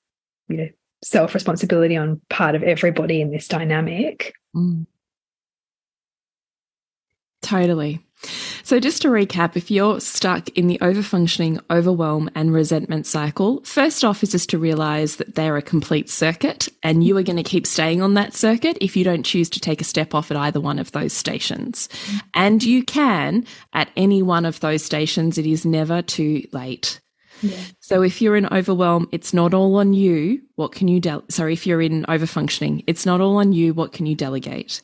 you 0.48 0.56
know 0.58 0.68
self 1.02 1.34
responsibility 1.34 1.96
on 1.96 2.20
part 2.30 2.54
of 2.54 2.62
everybody 2.62 3.20
in 3.20 3.30
this 3.30 3.48
dynamic. 3.48 4.34
Mm. 4.54 4.86
Totally. 7.42 8.00
So, 8.62 8.78
just 8.78 9.02
to 9.02 9.08
recap, 9.08 9.56
if 9.56 9.70
you're 9.70 10.00
stuck 10.00 10.48
in 10.50 10.68
the 10.68 10.78
overfunctioning, 10.78 11.60
overwhelm, 11.70 12.30
and 12.34 12.52
resentment 12.52 13.06
cycle, 13.06 13.60
first 13.64 14.04
off 14.04 14.22
is 14.22 14.30
just 14.30 14.48
to 14.50 14.58
realize 14.58 15.16
that 15.16 15.34
they're 15.34 15.56
a 15.56 15.62
complete 15.62 16.08
circuit 16.08 16.68
and 16.82 17.02
you 17.02 17.16
are 17.16 17.24
going 17.24 17.36
to 17.36 17.42
keep 17.42 17.66
staying 17.66 18.00
on 18.00 18.14
that 18.14 18.32
circuit 18.32 18.78
if 18.80 18.96
you 18.96 19.02
don't 19.02 19.24
choose 19.24 19.50
to 19.50 19.60
take 19.60 19.80
a 19.80 19.84
step 19.84 20.14
off 20.14 20.30
at 20.30 20.36
either 20.36 20.60
one 20.60 20.78
of 20.78 20.92
those 20.92 21.12
stations. 21.12 21.88
And 22.34 22.62
you 22.62 22.84
can 22.84 23.44
at 23.72 23.90
any 23.96 24.22
one 24.22 24.44
of 24.44 24.60
those 24.60 24.84
stations, 24.84 25.36
it 25.36 25.46
is 25.46 25.66
never 25.66 26.00
too 26.00 26.46
late. 26.52 27.01
Yeah. 27.42 27.58
So 27.80 28.02
if 28.02 28.22
you're 28.22 28.36
in 28.36 28.46
overwhelm, 28.46 29.08
it's 29.12 29.34
not 29.34 29.52
all 29.52 29.76
on 29.76 29.92
you. 29.92 30.42
What 30.54 30.72
can 30.72 30.88
you 30.88 31.00
del- 31.00 31.24
sorry, 31.28 31.52
if 31.52 31.66
you're 31.66 31.82
in 31.82 32.04
overfunctioning, 32.04 32.84
it's 32.86 33.04
not 33.04 33.20
all 33.20 33.38
on 33.38 33.52
you. 33.52 33.74
What 33.74 33.92
can 33.92 34.06
you 34.06 34.14
delegate? 34.14 34.80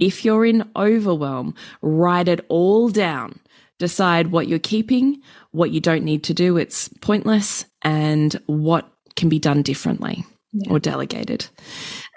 If 0.00 0.24
you're 0.24 0.46
in 0.46 0.68
overwhelm, 0.74 1.54
write 1.82 2.28
it 2.28 2.44
all 2.48 2.88
down. 2.88 3.38
Decide 3.78 4.32
what 4.32 4.48
you're 4.48 4.58
keeping, 4.58 5.22
what 5.52 5.70
you 5.70 5.80
don't 5.80 6.04
need 6.04 6.24
to 6.24 6.34
do. 6.34 6.56
It's 6.56 6.88
pointless 7.00 7.64
and 7.82 8.34
what 8.46 8.90
can 9.14 9.28
be 9.28 9.38
done 9.38 9.62
differently 9.62 10.24
yeah. 10.52 10.72
or 10.72 10.78
delegated. 10.78 11.46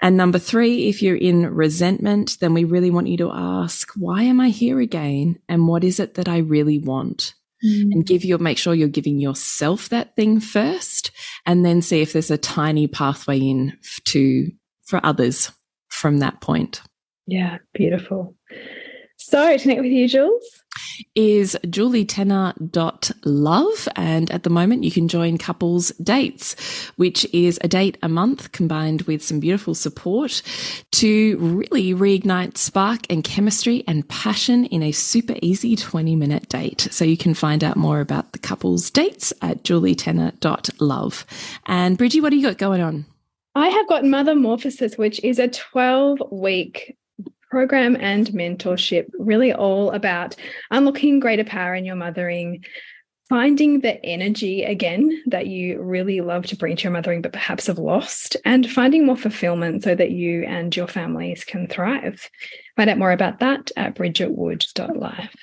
And 0.00 0.16
number 0.16 0.38
three, 0.38 0.88
if 0.88 1.02
you're 1.02 1.16
in 1.16 1.46
resentment, 1.54 2.38
then 2.40 2.54
we 2.54 2.64
really 2.64 2.90
want 2.90 3.06
you 3.06 3.18
to 3.18 3.30
ask, 3.32 3.92
why 3.94 4.22
am 4.22 4.40
I 4.40 4.48
here 4.48 4.80
again? 4.80 5.38
And 5.48 5.68
what 5.68 5.84
is 5.84 6.00
it 6.00 6.14
that 6.14 6.28
I 6.28 6.38
really 6.38 6.78
want? 6.78 7.34
Mm. 7.64 7.92
and 7.92 8.06
give 8.06 8.24
your 8.24 8.38
make 8.38 8.58
sure 8.58 8.74
you're 8.74 8.88
giving 8.88 9.18
yourself 9.18 9.88
that 9.88 10.14
thing 10.16 10.40
first 10.40 11.10
and 11.46 11.64
then 11.64 11.82
see 11.82 12.00
if 12.00 12.12
there's 12.12 12.30
a 12.30 12.38
tiny 12.38 12.86
pathway 12.86 13.38
in 13.38 13.76
to 14.04 14.50
for 14.84 15.00
others 15.04 15.50
from 15.88 16.18
that 16.18 16.40
point. 16.40 16.82
Yeah 17.26 17.58
beautiful. 17.74 18.34
So 19.18 19.56
to 19.56 19.62
connect 19.62 19.82
with 19.82 19.92
you 19.92 20.08
jules 20.08 20.62
is 21.14 21.56
julietenner.love. 21.66 23.88
And 23.96 24.30
at 24.30 24.42
the 24.42 24.50
moment, 24.50 24.84
you 24.84 24.90
can 24.90 25.08
join 25.08 25.38
couples 25.38 25.88
dates, 26.02 26.54
which 26.96 27.26
is 27.32 27.58
a 27.62 27.68
date 27.68 27.96
a 28.02 28.08
month 28.08 28.52
combined 28.52 29.02
with 29.02 29.22
some 29.22 29.40
beautiful 29.40 29.74
support 29.74 30.42
to 30.92 31.36
really 31.38 31.94
reignite 31.94 32.56
spark 32.56 33.00
and 33.10 33.24
chemistry 33.24 33.84
and 33.86 34.08
passion 34.08 34.66
in 34.66 34.82
a 34.82 34.92
super 34.92 35.34
easy 35.42 35.76
20 35.76 36.16
minute 36.16 36.48
date. 36.48 36.88
So 36.90 37.04
you 37.04 37.16
can 37.16 37.34
find 37.34 37.64
out 37.64 37.76
more 37.76 38.00
about 38.00 38.32
the 38.32 38.38
couples 38.38 38.90
dates 38.90 39.32
at 39.42 39.64
julietenner.love. 39.64 41.26
And 41.66 41.98
Bridgie, 41.98 42.20
what 42.20 42.30
do 42.30 42.36
you 42.36 42.42
got 42.42 42.58
going 42.58 42.80
on? 42.80 43.06
I 43.54 43.68
have 43.68 43.86
got 43.86 44.04
Mothermorphosis, 44.04 44.96
which 44.96 45.22
is 45.22 45.38
a 45.38 45.48
12 45.48 46.22
week 46.30 46.96
program 47.52 47.98
and 48.00 48.28
mentorship, 48.28 49.10
really 49.18 49.52
all 49.52 49.90
about 49.90 50.34
unlocking 50.70 51.20
greater 51.20 51.44
power 51.44 51.74
in 51.74 51.84
your 51.84 51.94
mothering, 51.94 52.64
finding 53.28 53.80
the 53.80 54.02
energy 54.06 54.62
again 54.62 55.22
that 55.26 55.48
you 55.48 55.78
really 55.82 56.22
love 56.22 56.46
to 56.46 56.56
bring 56.56 56.76
to 56.76 56.84
your 56.84 56.92
mothering, 56.92 57.20
but 57.20 57.34
perhaps 57.34 57.66
have 57.66 57.78
lost, 57.78 58.38
and 58.46 58.70
finding 58.70 59.04
more 59.04 59.18
fulfillment 59.18 59.82
so 59.82 59.94
that 59.94 60.12
you 60.12 60.44
and 60.44 60.74
your 60.74 60.88
families 60.88 61.44
can 61.44 61.66
thrive. 61.66 62.26
Find 62.76 62.88
out 62.88 62.96
more 62.96 63.12
about 63.12 63.40
that 63.40 63.70
at 63.76 63.96
bridgetwood.life. 63.96 65.36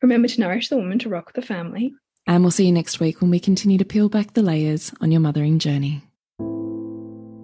Remember 0.00 0.28
to 0.28 0.40
nourish 0.40 0.68
the 0.68 0.76
woman 0.76 1.00
to 1.00 1.08
rock 1.08 1.32
the 1.32 1.42
family. 1.42 1.92
And 2.28 2.44
we'll 2.44 2.52
see 2.52 2.66
you 2.66 2.72
next 2.72 3.00
week 3.00 3.20
when 3.20 3.32
we 3.32 3.40
continue 3.40 3.78
to 3.78 3.84
peel 3.84 4.08
back 4.08 4.34
the 4.34 4.42
layers 4.42 4.92
on 5.00 5.10
your 5.10 5.20
mothering 5.20 5.58
journey. 5.58 6.02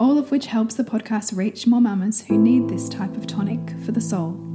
all 0.00 0.16
of 0.16 0.30
which 0.30 0.46
helps 0.46 0.74
the 0.74 0.82
podcast 0.82 1.36
reach 1.36 1.66
more 1.66 1.80
mamas 1.80 2.22
who 2.22 2.38
need 2.38 2.66
this 2.68 2.88
type 2.88 3.14
of 3.18 3.26
tonic 3.26 3.60
for 3.84 3.92
the 3.92 4.00
soul. 4.00 4.49